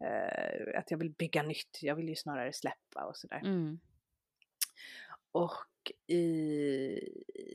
eh, 0.04 0.78
att 0.78 0.90
jag 0.90 0.98
vill 0.98 1.10
bygga 1.10 1.42
nytt, 1.42 1.78
jag 1.82 1.94
vill 1.94 2.08
ju 2.08 2.16
snarare 2.16 2.52
släppa 2.52 3.04
och 3.04 3.16
sådär. 3.16 3.40
Mm. 3.44 3.78
Och 5.32 5.92
i, 6.06 6.18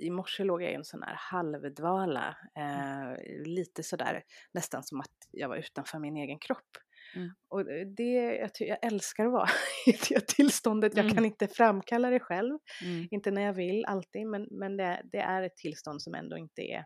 i 0.05 0.09
morse 0.09 0.43
låg 0.43 0.61
jag 0.63 0.71
i 0.71 0.75
en 0.75 0.85
sån 0.85 1.03
här 1.03 1.15
halvdvala, 1.17 2.37
mm. 2.55 3.11
eh, 3.11 3.17
lite 3.45 3.83
sådär 3.83 4.23
nästan 4.51 4.83
som 4.83 4.99
att 4.99 5.27
jag 5.31 5.49
var 5.49 5.57
utanför 5.57 5.99
min 5.99 6.17
egen 6.17 6.39
kropp. 6.39 6.77
Mm. 7.15 7.29
Och 7.47 7.65
det, 7.97 8.13
jag, 8.13 8.51
jag, 8.59 8.77
älskar 8.81 9.25
att 9.25 9.31
vara 9.31 9.49
i 9.85 9.91
det 9.91 10.27
tillståndet. 10.27 10.95
Jag 10.95 11.05
mm. 11.05 11.15
kan 11.15 11.25
inte 11.25 11.47
framkalla 11.47 12.09
det 12.09 12.19
själv, 12.19 12.59
mm. 12.83 13.07
inte 13.11 13.31
när 13.31 13.41
jag 13.41 13.53
vill 13.53 13.85
alltid, 13.85 14.27
men, 14.27 14.47
men 14.51 14.77
det, 14.77 15.01
det, 15.11 15.17
är 15.17 15.41
ett 15.41 15.57
tillstånd 15.57 16.01
som 16.01 16.15
ändå 16.15 16.37
inte 16.37 16.61
är, 16.61 16.85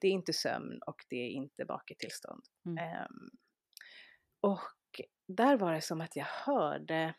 det 0.00 0.08
är 0.08 0.12
inte 0.12 0.32
sömn 0.32 0.78
och 0.86 0.96
det 1.08 1.16
är 1.16 1.28
inte 1.28 1.64
baketillstånd. 1.64 2.42
Um, 2.66 3.30
och 4.40 4.60
där 5.28 5.56
var 5.56 5.72
det 5.72 5.80
som 5.80 6.00
att 6.00 6.16
jag 6.16 6.26
hörde 6.26 7.14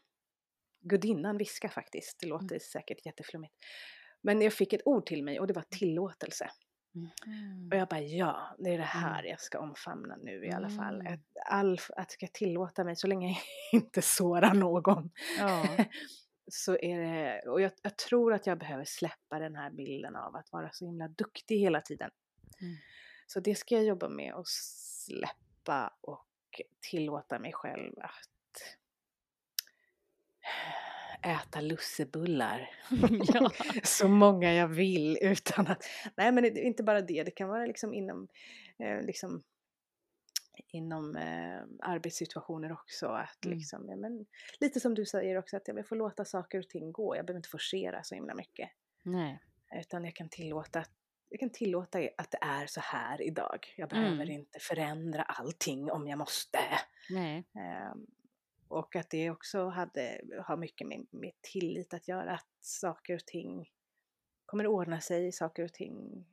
gudinnan 0.90 1.38
viska 1.38 1.70
faktiskt, 1.70 2.20
det 2.20 2.28
låter 2.28 2.56
mm. 2.56 2.60
säkert 2.60 3.06
jätteflummigt. 3.06 3.54
Men 4.22 4.42
jag 4.42 4.54
fick 4.54 4.74
ett 4.74 4.82
ord 4.86 5.06
till 5.06 5.24
mig 5.24 5.40
och 5.40 5.48
det 5.48 5.54
var 5.54 5.66
tillåtelse. 5.70 6.50
Mm. 6.96 7.70
Och 7.72 7.78
jag 7.78 7.88
bara 7.88 8.02
ja, 8.02 8.56
det 8.60 8.70
är 8.70 8.78
det 8.78 8.84
här 8.84 9.20
mm. 9.20 9.30
jag 9.30 9.40
ska 9.40 9.60
omfamna 9.60 10.16
nu 10.16 10.46
i 10.46 10.52
alla 10.52 10.70
fall. 10.70 11.02
Mm. 11.02 11.14
Att, 11.14 11.20
all, 11.50 11.80
att 11.96 12.12
ska 12.12 12.28
tillåta 12.28 12.84
mig 12.84 12.96
så 12.96 13.08
länge 13.08 13.28
jag 13.28 13.38
inte 13.82 14.02
sårar 14.02 14.54
någon. 14.54 15.10
Ja. 15.40 15.68
så 16.52 16.78
är 16.78 17.00
det, 17.00 17.50
och 17.50 17.62
jag, 17.62 17.72
jag, 17.82 17.98
tror 17.98 18.34
att 18.34 18.48
jag 18.48 18.60
behöver 18.60 18.86
släppa 18.86 19.40
den 19.40 19.56
här 19.56 19.72
bilden 19.72 20.16
av 20.16 20.36
att 20.36 20.52
vara 20.52 20.70
så 20.72 20.86
himla 20.86 21.08
duktig 21.08 21.60
hela 21.60 21.82
tiden. 21.82 22.10
Mm. 22.62 22.76
Så 23.28 23.40
det 23.40 23.56
ska 23.56 23.76
jag 23.76 23.84
jobba 23.84 24.10
med 24.10 24.34
att 24.34 24.48
släppa 24.48 25.94
och 26.02 26.26
tillåta 26.90 27.40
mig 27.40 27.54
själv 27.54 27.94
att 27.98 28.38
äta 31.22 31.62
lussebullar. 31.62 32.70
Ja. 33.34 33.52
så 33.84 34.08
många 34.08 34.54
jag 34.54 34.68
vill 34.68 35.18
utan 35.22 35.68
att, 35.68 35.84
nej 36.18 36.32
men 36.32 36.44
det, 36.44 36.62
inte 36.62 36.84
bara 36.84 37.02
det, 37.02 37.24
det 37.24 37.32
kan 37.32 37.50
vara 37.50 37.66
liksom 37.66 37.94
inom, 37.94 38.28
eh, 38.80 39.02
liksom, 39.02 39.44
inom 40.68 41.16
eh, 41.16 41.90
arbetssituationer 41.90 42.72
också. 42.72 43.08
Att 43.08 43.46
mm. 43.46 43.58
liksom, 43.58 43.90
ja, 43.90 43.96
men, 43.96 44.26
lite 44.60 44.80
som 44.80 44.94
du 44.94 45.06
säger 45.06 45.38
också, 45.38 45.58
att 45.58 45.68
jag 45.68 45.88
får 45.88 45.96
låta 45.96 46.26
saker 46.26 46.60
och 46.60 46.70
ting 46.70 46.92
gå. 46.92 47.16
Jag 47.16 47.26
behöver 47.26 47.40
inte 47.40 47.50
forcera 47.50 48.04
så 48.04 48.16
himla 48.16 48.36
mycket. 48.36 48.70
Nej. 49.04 49.40
Utan 49.80 50.06
jag 50.06 50.16
kan 50.16 50.30
tillåta 50.30 50.84
jag 51.30 51.40
kan 51.40 51.50
tillåta 51.50 52.00
att 52.18 52.32
det 52.32 52.38
är 52.42 52.68
så 52.68 52.80
här 52.80 53.22
idag. 53.22 53.74
Jag 53.78 53.90
behöver 53.90 54.24
mm. 54.24 54.30
inte 54.30 54.60
förändra 54.60 55.24
allting 55.24 55.92
om 55.92 56.08
jag 56.08 56.20
måste. 56.20 56.60
Nej. 57.10 57.38
Um, 57.38 58.08
och 58.70 58.96
att 58.96 59.10
det 59.10 59.30
också 59.30 59.68
hade, 59.68 60.22
har 60.46 60.58
mycket 60.58 60.88
med, 60.88 61.06
med 61.12 61.32
tillit 61.42 61.94
att 61.94 62.08
göra, 62.08 62.34
att 62.34 62.50
saker 62.62 63.16
och 63.16 63.26
ting 63.26 63.70
kommer 64.46 64.64
att 64.64 64.70
ordna 64.70 65.02
sig, 65.02 65.32
saker 65.32 65.64
och 65.64 65.74
ting 65.74 66.26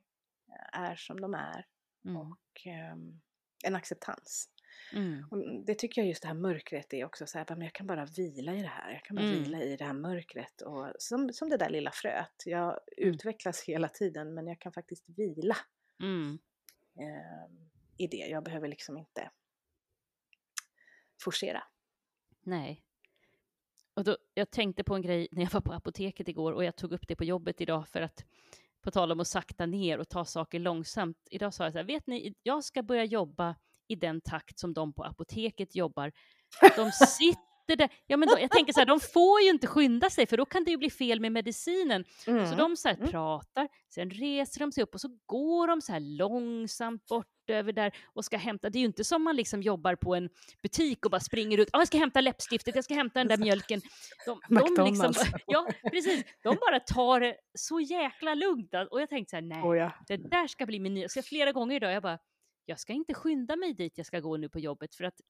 eh, 0.49 0.79
är 0.79 0.95
som 0.95 1.21
de 1.21 1.33
är. 1.33 1.65
Mm. 2.05 2.17
Och 2.17 2.67
um, 2.93 3.21
en 3.63 3.75
acceptans. 3.75 4.49
Mm. 4.93 5.27
Och 5.31 5.65
det 5.65 5.75
tycker 5.75 6.01
jag 6.01 6.07
just 6.09 6.21
det 6.21 6.27
här 6.27 6.35
mörkret 6.35 6.93
är 6.93 7.05
också 7.05 7.27
så 7.27 7.37
här, 7.37 7.45
men 7.49 7.61
jag 7.61 7.73
kan 7.73 7.87
bara 7.87 8.05
vila 8.05 8.53
i 8.55 8.61
det 8.61 8.67
här, 8.67 8.91
jag 8.91 9.03
kan 9.03 9.15
bara 9.15 9.25
mm. 9.25 9.43
vila 9.43 9.61
i 9.61 9.77
det 9.77 9.85
här 9.85 9.93
mörkret. 9.93 10.61
Och 10.61 10.91
som, 10.99 11.33
som 11.33 11.49
det 11.49 11.57
där 11.57 11.69
lilla 11.69 11.91
fröet, 11.91 12.43
jag 12.45 12.67
mm. 12.67 13.13
utvecklas 13.13 13.63
hela 13.63 13.87
tiden 13.87 14.33
men 14.33 14.47
jag 14.47 14.59
kan 14.59 14.73
faktiskt 14.73 15.09
vila 15.09 15.57
um, 16.03 16.39
i 17.97 18.07
det. 18.07 18.17
Jag 18.17 18.43
behöver 18.43 18.67
liksom 18.67 18.97
inte 18.97 19.31
forcera. 21.23 21.63
Nej. 22.45 22.81
Och 23.93 24.03
då, 24.03 24.17
jag 24.33 24.51
tänkte 24.51 24.83
på 24.83 24.95
en 24.95 25.01
grej 25.01 25.27
när 25.31 25.43
jag 25.43 25.51
var 25.51 25.61
på 25.61 25.73
apoteket 25.73 26.27
igår 26.27 26.51
och 26.51 26.63
jag 26.63 26.75
tog 26.75 26.91
upp 26.91 27.07
det 27.07 27.15
på 27.15 27.23
jobbet 27.23 27.61
idag 27.61 27.87
för 27.87 28.01
att 28.01 28.25
på 28.81 28.91
tal 28.91 29.11
om 29.11 29.19
att 29.19 29.27
sakta 29.27 29.65
ner 29.65 29.97
och 29.97 30.09
ta 30.09 30.25
saker 30.25 30.59
långsamt. 30.59 31.17
Idag 31.31 31.53
sa 31.53 31.63
jag 31.63 31.73
så 31.73 31.79
här, 31.79 31.85
vet 31.85 32.07
ni, 32.07 32.33
jag 32.43 32.63
ska 32.63 32.83
börja 32.83 33.03
jobba 33.03 33.55
i 33.87 33.95
den 33.95 34.21
takt 34.21 34.59
som 34.59 34.73
de 34.73 34.93
på 34.93 35.03
apoteket 35.03 35.75
jobbar. 35.75 36.11
De 36.75 36.91
sitter 37.07 37.44
det 37.67 37.75
där, 37.75 37.89
ja 38.07 38.17
men 38.17 38.29
då, 38.29 38.39
jag 38.39 38.51
tänker 38.51 38.73
så 38.73 38.79
här, 38.79 38.85
de 38.85 38.99
får 38.99 39.41
ju 39.41 39.49
inte 39.49 39.67
skynda 39.67 40.09
sig 40.09 40.27
för 40.27 40.37
då 40.37 40.45
kan 40.45 40.63
det 40.63 40.71
ju 40.71 40.77
bli 40.77 40.89
fel 40.89 41.19
med 41.19 41.31
medicinen. 41.31 42.05
Mm. 42.27 42.49
Så 42.49 42.55
de 42.55 42.77
så 42.77 42.87
här 42.87 42.95
mm. 42.95 43.09
pratar, 43.09 43.67
sen 43.89 44.09
reser 44.09 44.59
de 44.59 44.71
sig 44.71 44.83
upp 44.83 44.93
och 44.93 45.01
så 45.01 45.17
går 45.25 45.67
de 45.67 45.81
så 45.81 45.91
här 45.91 45.99
långsamt 45.99 47.05
bort 47.05 47.27
över 47.47 47.73
där 47.73 47.95
och 48.13 48.25
ska 48.25 48.37
hämta. 48.37 48.69
Det 48.69 48.77
är 48.77 48.79
ju 48.79 48.85
inte 48.85 49.03
som 49.03 49.23
man 49.23 49.35
liksom 49.35 49.61
jobbar 49.61 49.95
på 49.95 50.15
en 50.15 50.29
butik 50.61 51.05
och 51.05 51.11
bara 51.11 51.21
springer 51.21 51.57
ut. 51.57 51.69
Ah, 51.73 51.77
jag 51.77 51.87
ska 51.87 51.97
hämta 51.97 52.21
läppstiftet, 52.21 52.75
jag 52.75 52.83
ska 52.83 52.93
hämta 52.93 53.19
den 53.19 53.27
där 53.27 53.37
mjölken. 53.37 53.81
De, 54.25 54.39
de 54.49 54.85
liksom, 54.85 55.13
ja, 55.47 55.67
precis. 55.91 56.23
De 56.43 56.55
bara 56.55 56.79
tar 56.79 57.19
det 57.19 57.35
så 57.53 57.79
jäkla 57.79 58.33
lugnt. 58.33 58.73
Och 58.91 59.01
jag 59.01 59.09
tänkte 59.09 59.29
så 59.29 59.35
här, 59.35 59.41
nej, 59.41 59.63
oh 59.63 59.77
ja. 59.77 59.91
det 60.07 60.17
där 60.17 60.47
ska 60.47 60.65
bli 60.65 60.79
min 60.79 60.93
nya. 60.93 61.09
Så 61.09 61.21
flera 61.21 61.51
gånger 61.51 61.75
idag, 61.75 61.93
jag 61.93 62.03
bara, 62.03 62.19
jag 62.65 62.79
ska 62.79 62.93
inte 62.93 63.13
skynda 63.13 63.55
mig 63.55 63.73
dit 63.73 63.97
jag 63.97 64.05
ska 64.05 64.19
gå 64.19 64.37
nu 64.37 64.49
på 64.49 64.59
jobbet 64.59 64.95
för 64.95 65.03
att 65.03 65.21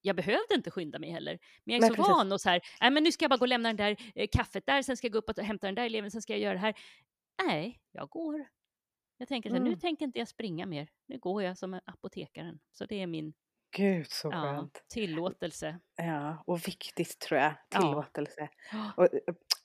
jag 0.00 0.16
behövde 0.16 0.54
inte 0.54 0.70
skynda 0.70 0.98
mig 0.98 1.10
heller. 1.10 1.38
Men 1.64 1.74
jag 1.74 1.76
är 1.76 1.80
Nej, 1.80 1.90
så 1.90 1.94
precis. 1.96 2.10
van 2.10 2.32
och 2.32 2.40
så 2.40 2.48
här, 2.48 2.60
nej 2.80 2.90
men 2.90 3.04
nu 3.04 3.12
ska 3.12 3.24
jag 3.24 3.30
bara 3.30 3.36
gå 3.36 3.44
och 3.44 3.48
lämna 3.48 3.68
den 3.68 3.76
där 3.76 3.96
eh, 4.14 4.28
kaffet 4.32 4.66
där, 4.66 4.82
sen 4.82 4.96
ska 4.96 5.06
jag 5.06 5.12
gå 5.12 5.18
upp 5.18 5.28
och 5.28 5.38
hämta 5.38 5.66
den 5.66 5.74
där 5.74 5.86
eleven, 5.86 6.10
sen 6.10 6.22
ska 6.22 6.32
jag 6.32 6.40
göra 6.40 6.54
det 6.54 6.60
här. 6.60 6.74
Nej, 7.46 7.80
jag 7.92 8.08
går. 8.08 8.46
Jag 9.18 9.28
tänker 9.28 9.50
så 9.50 9.54
här, 9.54 9.60
mm. 9.60 9.72
nu 9.72 9.78
tänker 9.78 10.04
inte 10.04 10.18
jag 10.18 10.28
springa 10.28 10.66
mer. 10.66 10.88
Nu 11.06 11.18
går 11.18 11.42
jag 11.42 11.58
som 11.58 11.80
apotekaren. 11.84 12.60
Så 12.72 12.86
det 12.86 13.02
är 13.02 13.06
min 13.06 13.34
Gud 13.76 14.10
så 14.10 14.28
ja, 14.32 14.42
skönt. 14.42 14.84
Tillåtelse. 14.88 15.78
Ja, 15.96 16.44
och 16.46 16.68
viktigt 16.68 17.18
tror 17.18 17.40
jag. 17.40 17.54
Tillåtelse. 17.70 18.48
Ja. 18.72 18.92
Och, 18.96 19.08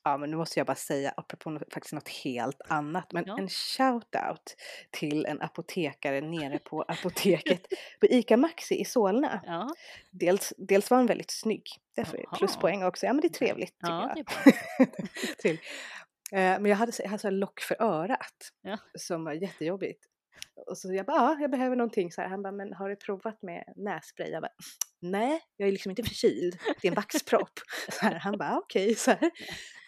ja, 0.03 0.17
men 0.17 0.31
nu 0.31 0.37
måste 0.37 0.59
jag 0.59 0.67
bara 0.67 0.75
säga, 0.75 1.13
apropå 1.17 1.59
faktiskt 1.73 1.93
något 1.93 2.09
helt 2.09 2.61
annat, 2.67 3.13
men 3.13 3.23
ja. 3.27 3.37
en 3.37 3.47
shout-out 3.47 4.55
till 4.91 5.25
en 5.25 5.41
apotekare 5.41 6.21
nere 6.21 6.59
på 6.59 6.81
apoteket 6.81 7.67
på 7.99 8.05
ICA 8.05 8.37
Maxi 8.37 8.81
i 8.81 8.85
Solna. 8.85 9.41
Ja. 9.49 9.73
Dels, 10.11 10.53
dels 10.57 10.89
var 10.89 10.97
han 10.97 11.05
väldigt 11.05 11.31
snygg, 11.31 11.63
därför 11.95 12.17
Aha. 12.27 12.37
pluspoäng 12.37 12.83
också. 12.83 13.05
Ja, 13.05 13.13
men 13.13 13.21
det 13.21 13.27
är 13.27 13.29
trevligt 13.29 13.79
tycker 13.79 13.93
ja, 13.93 14.13
jag. 14.15 14.25
Det 15.43 15.49
är 16.31 16.59
men 16.59 16.65
jag 16.65 16.77
hade, 16.77 16.91
jag 16.99 17.09
hade 17.09 17.21
så 17.21 17.29
lock 17.29 17.59
för 17.59 17.81
örat 17.81 18.51
som 18.97 19.23
var 19.23 19.33
jättejobbigt. 19.33 20.05
Och 20.67 20.77
så 20.77 20.93
jag 20.93 21.05
bara, 21.05 21.17
ja, 21.17 21.37
jag 21.41 21.51
behöver 21.51 21.75
någonting 21.75 22.11
så 22.11 22.21
här. 22.21 22.27
Han 22.29 22.41
bara, 22.43 22.51
men 22.53 22.73
har 22.73 22.89
du 22.89 22.95
provat 22.95 23.41
med 23.41 23.63
nässpray? 23.75 24.29
Jag 24.31 24.41
bara, 24.41 24.51
nej, 25.01 25.39
jag 25.57 25.67
är 25.67 25.71
liksom 25.71 25.89
inte 25.89 26.03
förkyld, 26.03 26.57
det 26.81 26.87
är 26.87 26.91
en 26.91 26.95
vaxpropp. 26.95 27.51
Så 27.91 28.05
här, 28.05 28.15
han 28.15 28.37
bara, 28.37 28.57
okej, 28.57 28.91
okay, 29.07 29.29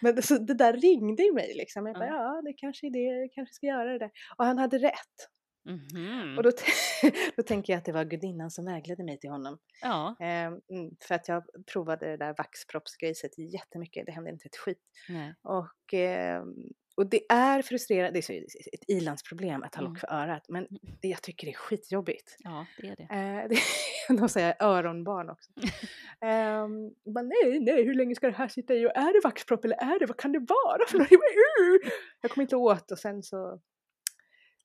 Men 0.02 0.22
så 0.24 0.38
det 0.38 0.54
där 0.54 0.74
ringde 0.74 1.24
i 1.24 1.32
mig 1.32 1.54
liksom. 1.56 1.86
Jag 1.86 1.96
bara, 1.96 2.08
ja, 2.08 2.42
det 2.46 2.54
kanske 2.54 2.88
är 2.88 2.92
det, 2.92 3.22
jag 3.22 3.32
kanske 3.34 3.54
ska 3.54 3.66
göra 3.66 3.92
det 3.92 4.00
där. 4.00 4.12
Och 4.38 4.46
han 4.46 4.58
hade 4.58 4.78
rätt. 4.78 5.18
Mhm. 5.66 6.38
Och 6.38 6.44
då, 6.44 6.52
t- 6.52 6.66
då 7.38 7.44
tänker 7.44 7.74
jag 7.74 7.78
att 7.78 7.86
det 7.86 7.92
var 7.92 8.04
gudinnan 8.06 8.52
som 8.52 8.66
vägledde 8.66 9.04
mig 9.04 9.20
till 9.20 9.30
honom. 9.30 9.58
Ja, 9.82 10.16
Ehm, 10.20 10.54
mm, 10.54 10.92
för 11.08 11.16
att 11.16 11.28
jag 11.28 11.44
provade 11.74 12.06
det 12.06 12.18
där 12.18 12.36
vaxproppsgrejset 12.38 13.32
jättemycket, 13.54 14.06
det 14.06 14.12
hände 14.12 14.30
inte 14.30 14.48
ett 14.48 14.56
skit. 14.58 14.82
nej. 15.10 15.36
Och, 15.44 15.94
ehm, 15.94 16.54
och 16.96 17.10
det 17.10 17.32
är 17.32 17.62
frustrerande, 17.62 18.20
det 18.20 18.30
är 18.30 18.44
ett 18.74 18.84
ilandsproblem 18.88 19.64
att 19.64 19.76
ha 19.76 19.82
Mm. 19.82 19.92
lock 19.94 20.00
för 20.00 20.14
örat, 20.14 20.46
men 20.50 20.68
det, 21.02 21.08
jag 21.08 21.22
tycker 21.22 21.48
det 21.48 21.52
är 21.54 21.58
skitjobbigt. 21.58 22.36
Ja, 22.40 22.66
det 22.78 22.88
är 22.88 22.96
det. 22.96 23.04
Eh, 23.04 23.50
det, 24.10 24.20
de 24.20 24.30
säger 24.30 24.56
öronbarn 24.60 25.30
också. 25.30 25.52
um, 26.26 26.94
bara, 27.14 27.22
nej, 27.22 27.60
nej, 27.60 27.84
hur 27.84 27.94
länge 27.94 28.16
ska 28.16 28.28
det 28.28 28.34
här 28.38 28.48
sitta 28.48 28.74
i 28.74 28.86
och 28.86 28.96
är 28.96 29.14
det 29.14 29.22
vaxpropp 29.24 29.66
eller 29.66 29.78
är 29.78 30.00
det, 30.00 30.06
vad 30.06 30.18
kan 30.18 30.32
det 30.32 30.40
vara 30.40 30.88
för 30.88 30.98
någonting? 30.98 31.18
Uh! 31.18 31.92
Jag 32.22 32.32
kommer 32.32 32.44
inte 32.44 32.56
åt 32.56 32.92
och 32.92 33.00
sen 33.00 33.24
så 33.24 33.62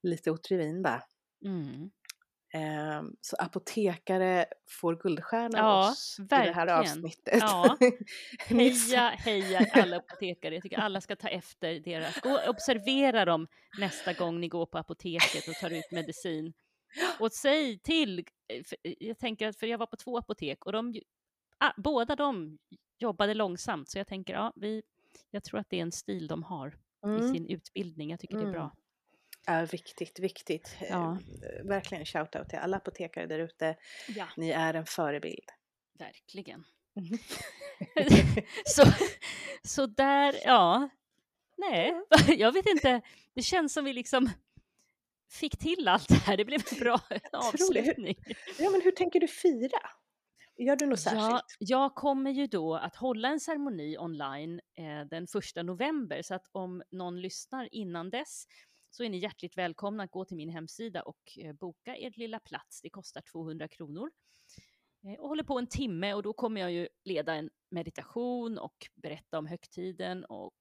lite 0.02 0.30
Otrivin 0.30 0.82
bara. 0.82 1.02
Mm. 1.44 1.90
Ehm, 2.56 3.16
så 3.20 3.36
apotekare 3.36 4.46
får 4.80 4.96
guldstjärna 4.96 5.58
Ja, 5.58 5.84
av 5.86 5.90
oss 5.92 6.16
i 6.20 6.22
det 6.22 6.36
här 6.52 6.66
avsnittet. 6.66 7.38
Ja. 7.40 7.76
Heja, 8.38 9.08
heja 9.08 9.66
alla 9.72 9.96
apotekare. 9.96 10.54
Jag 10.54 10.62
tycker 10.62 10.78
alla 10.78 11.00
ska 11.00 11.16
ta 11.16 11.28
efter 11.28 11.80
deras. 11.80 12.20
Gå 12.20 12.30
och 12.32 12.48
observera 12.48 13.24
dem 13.24 13.46
nästa 13.78 14.12
gång 14.12 14.40
ni 14.40 14.48
går 14.48 14.66
på 14.66 14.78
apoteket 14.78 15.48
och 15.48 15.54
tar 15.54 15.70
ut 15.70 15.90
medicin. 15.90 16.52
Och 17.20 17.32
säg 17.32 17.78
till, 17.78 18.18
eh, 18.18 18.64
för 18.64 18.78
jag 18.82 19.18
tänker 19.18 19.48
att, 19.48 19.56
för 19.58 19.66
jag 19.66 19.78
var 19.78 19.86
på 19.86 19.96
två 19.96 20.18
apotek 20.18 20.66
och 20.66 20.72
de, 20.72 20.94
båda 21.76 22.16
de 22.16 22.58
jobbade 22.98 23.34
långsamt, 23.34 23.90
så 23.90 23.98
jag 23.98 24.06
tänker, 24.06 24.34
ja, 24.34 24.52
vi, 24.56 24.82
jag 25.30 25.44
tror 25.44 25.60
att 25.60 25.70
det 25.70 25.78
är 25.78 25.82
en 25.82 25.92
stil 25.92 26.26
de 26.26 26.42
har 26.42 26.68
i 26.68 26.74
Mm. 27.08 27.32
sin 27.32 27.46
utbildning. 27.46 28.10
Jag 28.10 28.20
tycker 28.20 28.34
det 28.34 28.40
är 28.42 28.48
Mm. 28.48 28.52
bra. 28.52 28.74
Ja, 29.46 29.64
viktigt, 29.72 30.18
viktigt. 30.18 30.76
Ja. 30.90 31.18
Eh, 31.42 31.64
Verkligen 31.66 32.04
shoutout 32.06 32.48
till 32.48 32.58
alla 32.58 32.76
apotekare 32.76 33.26
där 33.26 33.38
ute. 33.38 33.76
Ja, 34.08 34.26
Ni 34.36 34.50
är 34.50 34.74
en 34.74 34.86
förebild. 34.86 35.50
verkligen. 35.98 36.64
Mhm. 36.96 37.18
så, 38.66 38.82
så 39.62 39.86
där, 39.86 40.34
ja. 40.44 40.88
Nej, 41.56 41.94
jag 42.38 42.52
vet 42.52 42.66
inte. 42.66 43.00
Det 43.34 43.42
känns 43.42 43.72
som 43.72 43.84
vi 43.84 43.92
liksom 43.92 44.30
fick 45.30 45.56
till 45.58 45.88
allt 45.88 46.08
det 46.08 46.14
här. 46.14 46.36
Det 46.36 46.44
blev 46.44 46.60
en 46.72 46.78
bra 46.78 47.00
avslutning. 47.32 48.16
Ja, 48.58 48.70
men 48.70 48.80
hur 48.80 48.90
tänker 48.90 49.20
du 49.20 49.28
fira? 49.28 49.78
Gör 50.58 50.76
du 50.76 50.86
något 50.86 51.00
Ja, 51.04 51.10
särskilt? 51.10 51.56
jag 51.58 51.94
kommer 51.94 52.30
ju 52.30 52.46
då 52.46 52.74
att 52.76 52.96
hålla 52.96 53.28
en 53.28 53.40
ceremoni 53.40 53.98
online 53.98 54.60
eh, 54.78 55.08
den 55.10 55.26
första 55.26 55.62
november, 55.62 56.22
så 56.22 56.34
att 56.34 56.48
om 56.52 56.82
någon 56.90 57.20
lyssnar 57.20 57.68
innan 57.74 58.10
dess 58.10 58.44
så 58.96 59.04
är 59.04 59.10
ni 59.10 59.18
hjärtligt 59.18 59.58
välkomna 59.58 60.02
att 60.02 60.10
gå 60.10 60.24
till 60.24 60.36
min 60.36 60.48
hemsida 60.48 61.02
och 61.02 61.38
eh, 61.38 61.52
boka 61.52 61.96
er 61.96 62.12
lilla 62.16 62.40
plats. 62.40 62.80
Det 62.82 62.90
kostar 62.90 63.20
200 63.20 63.68
kronor. 63.68 64.10
Eh, 65.04 65.20
och 65.20 65.28
håller 65.28 65.44
på 65.44 65.58
en 65.58 65.66
timme 65.66 66.14
och 66.14 66.22
då 66.22 66.32
kommer 66.32 66.60
jag 66.60 66.72
ju 66.72 66.88
leda 67.04 67.34
en 67.34 67.50
meditation 67.70 68.58
och 68.58 68.86
berätta 68.94 69.38
om 69.38 69.46
högtiden 69.46 70.24
och 70.24 70.54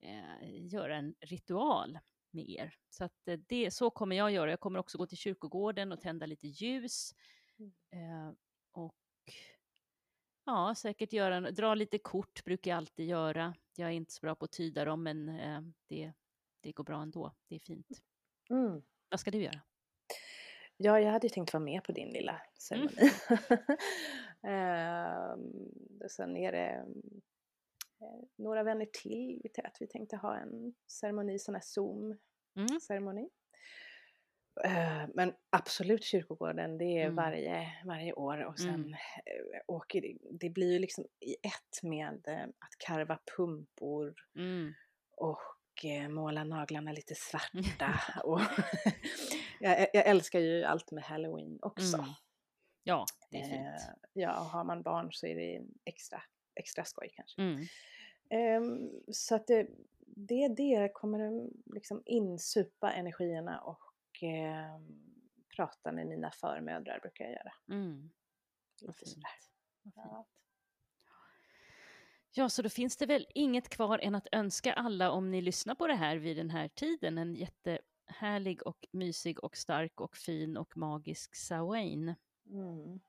eh, 0.00 0.64
göra 0.66 0.96
en 0.96 1.14
ritual 1.20 1.98
med 2.30 2.50
er. 2.50 2.74
Så 2.90 3.04
att 3.04 3.28
eh, 3.28 3.38
det, 3.48 3.70
så 3.70 3.90
kommer 3.90 4.16
jag 4.16 4.32
göra. 4.32 4.50
Jag 4.50 4.60
kommer 4.60 4.78
också 4.78 4.98
gå 4.98 5.06
till 5.06 5.18
kyrkogården 5.18 5.92
och 5.92 6.00
tända 6.00 6.26
lite 6.26 6.46
ljus. 6.46 7.14
Eh, 7.90 8.32
och 8.72 8.94
ja, 10.44 10.74
säkert 10.74 11.12
göra, 11.12 11.50
dra 11.50 11.74
lite 11.74 11.98
kort 11.98 12.44
brukar 12.44 12.70
jag 12.70 12.78
alltid 12.78 13.06
göra. 13.06 13.54
Jag 13.76 13.88
är 13.88 13.94
inte 13.94 14.12
så 14.12 14.20
bra 14.20 14.34
på 14.34 14.44
att 14.44 14.52
tyda 14.52 14.84
dem, 14.84 15.02
men 15.02 15.28
eh, 15.28 15.60
det, 15.88 16.12
det 16.64 16.72
går 16.72 16.84
bra 16.84 17.02
ändå. 17.02 17.34
Det 17.48 17.54
är 17.54 17.58
fint. 17.60 17.86
Mm. 18.50 18.82
Vad 19.10 19.20
ska 19.20 19.30
du 19.30 19.38
göra? 19.42 19.60
Ja, 20.76 21.00
jag 21.00 21.12
hade 21.12 21.26
ju 21.26 21.30
tänkt 21.30 21.52
vara 21.52 21.64
med 21.64 21.84
på 21.84 21.92
din 21.92 22.08
lilla 22.08 22.42
ceremoni. 22.58 23.10
Ehm, 24.42 25.70
sen 26.10 26.36
är 26.36 26.52
det 26.52 26.84
eh, 28.00 28.24
några 28.36 28.62
vänner 28.62 28.86
till 28.86 29.42
att 29.64 29.76
vi 29.80 29.86
tänkte 29.86 30.16
ha 30.16 30.36
en 30.36 30.74
ceremoni, 30.86 31.38
sån 31.38 31.54
här 31.54 31.62
Zoom-ceremoni. 31.62 33.28
Mm. 34.64 35.02
Eh, 35.02 35.08
men 35.14 35.32
absolut 35.50 36.04
kyrkogården, 36.04 36.78
det 36.78 36.84
är 36.84 37.04
Mm. 37.04 37.16
varje, 37.16 37.72
varje 37.84 38.12
år 38.12 38.44
och 38.44 38.58
sen 38.58 38.68
Mm. 38.74 38.92
eh, 38.92 39.60
åker 39.66 40.00
det, 40.00 40.16
det 40.30 40.50
blir 40.50 40.72
ju 40.72 40.78
liksom 40.78 41.04
i 41.20 41.34
ett 41.34 41.82
med 41.82 42.24
eh, 42.28 42.42
att 42.44 42.78
karva 42.78 43.18
pumpor 43.36 44.14
Mm. 44.36 44.72
och 45.16 45.38
eh, 45.38 45.53
måla 46.08 46.44
naglarna 46.44 46.92
lite 46.92 47.14
svarta. 47.14 48.00
och 48.24 48.40
jag, 49.60 49.86
jag 49.92 50.06
älskar 50.06 50.40
ju 50.40 50.64
allt 50.64 50.90
med 50.90 51.04
halloween 51.04 51.58
också. 51.62 51.96
Mm. 51.96 52.10
Ja, 52.84 53.04
det 53.30 53.40
är 53.40 53.44
fint. 53.44 53.66
Eh, 53.66 53.94
ja, 54.12 54.40
och 54.40 54.46
har 54.46 54.64
man 54.64 54.82
barn 54.82 55.12
så 55.12 55.26
är 55.26 55.36
det 55.36 55.62
extra, 55.84 56.22
extra 56.54 56.84
skoj 56.84 57.08
kanske. 57.14 57.42
Mm. 57.42 57.66
Ehm, 58.30 58.90
så 59.12 59.34
att 59.34 59.46
det, 59.46 59.68
det, 60.06 60.48
det 60.48 60.90
kommer 60.94 61.20
att 61.20 61.50
liksom 61.66 62.02
insupa 62.06 62.92
energierna 62.92 63.60
och 63.60 64.22
ehm, 64.22 65.14
prata 65.56 65.92
med 65.92 66.06
mina 66.06 66.30
förmödrar 66.30 67.00
brukar 67.00 67.24
jag 67.24 67.32
göra. 67.32 67.52
Mm. 67.70 68.10
Lite 68.80 69.06
sådär. 69.06 69.30
Ja. 69.94 70.26
Ja, 72.36 72.48
så 72.48 72.62
då 72.62 72.68
finns 72.68 72.96
det 72.96 73.06
väl 73.06 73.26
inget 73.34 73.68
kvar 73.68 73.98
än 73.98 74.14
att 74.14 74.28
önska 74.32 74.72
alla, 74.72 75.10
om 75.10 75.30
ni 75.30 75.40
lyssnar 75.40 75.74
på 75.74 75.86
det 75.86 75.94
här 75.94 76.16
vid 76.16 76.36
den 76.36 76.50
här 76.50 76.68
tiden, 76.68 77.18
en 77.18 77.34
jättehärlig 77.34 78.66
och 78.66 78.86
mysig 78.92 79.44
och 79.44 79.56
stark 79.56 80.00
och 80.00 80.16
fin 80.16 80.56
och 80.56 80.76
magisk 80.76 81.36
Samhain. 81.36 82.14
Mm. 82.50 83.00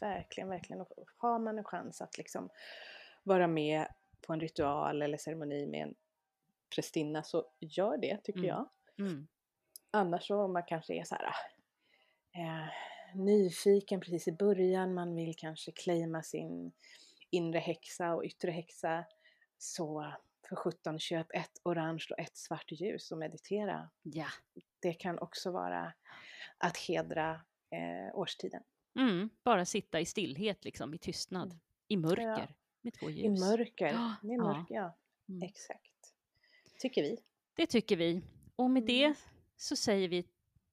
Verkligen, 0.00 0.48
verkligen. 0.48 0.80
Och 0.80 0.88
har 1.16 1.38
man 1.38 1.58
en 1.58 1.64
chans 1.64 2.00
att 2.00 2.18
liksom 2.18 2.48
vara 3.22 3.46
med 3.46 3.86
på 4.26 4.32
en 4.32 4.40
ritual 4.40 5.02
eller 5.02 5.18
ceremoni 5.18 5.66
med 5.66 5.82
en 5.82 5.94
prästinna 6.74 7.22
så 7.22 7.44
gör 7.60 7.96
det 7.96 8.16
tycker 8.24 8.38
Mm. 8.38 8.48
jag. 8.48 8.68
Mm. 8.98 9.28
Annars 9.90 10.26
så 10.26 10.36
om 10.42 10.52
man 10.52 10.62
kanske 10.66 10.94
är 10.94 11.04
så 11.04 11.14
här 11.14 11.24
eh, 12.34 12.68
nyfiken 13.14 14.00
precis 14.00 14.28
i 14.28 14.32
början, 14.32 14.94
man 14.94 15.14
vill 15.14 15.34
kanske 15.36 15.72
claima 15.72 16.22
sin 16.22 16.72
inre 17.32 17.58
häxa 17.58 18.14
och 18.14 18.24
yttre 18.24 18.50
häxa. 18.50 19.04
Så 19.58 20.14
för 20.48 20.56
17 20.56 20.98
köp 20.98 21.26
ett 21.34 21.52
orange 21.64 22.06
och 22.10 22.18
ett 22.18 22.36
svart 22.36 22.72
ljus 22.72 23.12
och 23.12 23.18
meditera. 23.18 23.90
Ja. 24.02 24.26
Det 24.80 24.92
kan 24.92 25.18
också 25.18 25.50
vara 25.50 25.92
att 26.58 26.76
hedra 26.76 27.30
eh, 27.70 28.14
årstiden. 28.18 28.62
Mm. 28.98 29.30
Bara 29.44 29.64
sitta 29.64 30.00
i 30.00 30.06
stillhet, 30.06 30.64
liksom, 30.64 30.94
i 30.94 30.98
tystnad, 30.98 31.48
Mm. 31.48 31.60
i 31.88 31.96
mörker, 31.96 32.54
med 32.82 32.92
två 32.94 33.10
ljus. 33.10 33.24
I 33.24 33.28
mörker. 33.28 33.86
Ja, 33.86 34.14
Med 34.22 34.36
ja. 34.36 34.42
mörker, 34.42 34.74
ja. 34.74 34.98
Mm. 35.28 35.42
Exakt. 35.42 36.14
Tycker 36.80 37.02
vi. 37.02 37.18
Det 37.56 37.66
tycker 37.66 37.96
vi. 37.96 38.22
Och 38.56 38.70
med 38.70 38.82
Mm. 38.82 38.86
det 39.10 39.14
så 39.56 39.76
säger 39.76 40.08
vi 40.08 40.24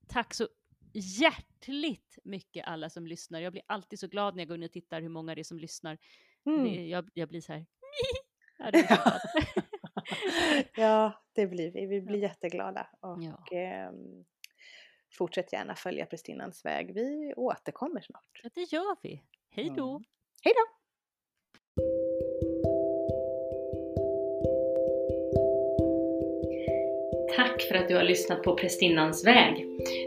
tack 0.08 0.34
så 0.34 0.48
hjärtligt 0.94 2.18
mycket 2.24 2.68
alla 2.68 2.90
som 2.90 3.08
lyssnar. 3.08 3.40
Jag 3.40 3.52
blir 3.52 3.64
alltid 3.68 4.00
så 4.00 4.08
glad 4.08 4.36
när 4.36 4.42
jag 4.42 4.48
går 4.48 4.58
in 4.58 4.64
och 4.64 4.72
tittar 4.72 5.02
hur 5.02 5.10
många 5.10 5.36
det 5.36 5.42
är 5.42 5.44
som 5.44 5.60
lyssnar. 5.60 5.98
Mm. 6.46 6.64
Det, 6.64 6.88
jag, 6.88 7.10
jag 7.14 7.30
blir 7.30 7.42
så 7.42 7.54
här... 7.54 7.66
Ja, 8.62 8.72
det 8.72 9.00
ja, 10.82 11.24
det 11.36 11.48
blir 11.48 11.72
vi. 11.72 11.86
Vi 11.86 12.02
blir 12.02 12.20
jätteglada. 12.20 12.88
Och 13.02 13.18
Ja. 13.24 13.58
ehm, 13.58 14.26
fortsätt 15.18 15.54
gärna 15.54 15.76
följa 15.76 16.06
prästinnans 16.06 16.66
väg. 16.66 16.94
Vi 16.94 17.34
återkommer 17.38 18.02
snart. 18.02 18.42
ja, 18.44 18.50
det 18.56 18.74
gör 18.74 18.96
vi. 19.02 19.24
Hej 19.50 19.74
då! 19.78 19.90
Mm. 19.90 20.04
Hej 20.44 20.54
då! 20.56 20.80
Tack 27.36 27.62
för 27.62 27.76
att 27.76 27.88
du 27.88 27.96
har 27.96 28.04
lyssnat 28.04 28.44
på 28.44 28.56
Prästinnans 28.56 29.26
väg. 29.26 29.66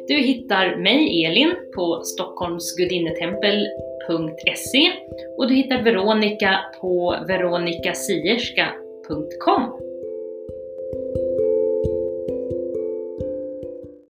Du 0.08 0.14
hittar 0.14 0.76
mig, 0.76 1.24
Elin, 1.24 1.54
på 1.74 2.02
stockholmsgudinnetempel.se 4.02 4.92
och 5.36 5.48
du 5.48 5.54
hittar 5.54 5.82
Veronica 5.82 6.60
på 6.80 7.16
veronicasierska.com. 7.26 9.71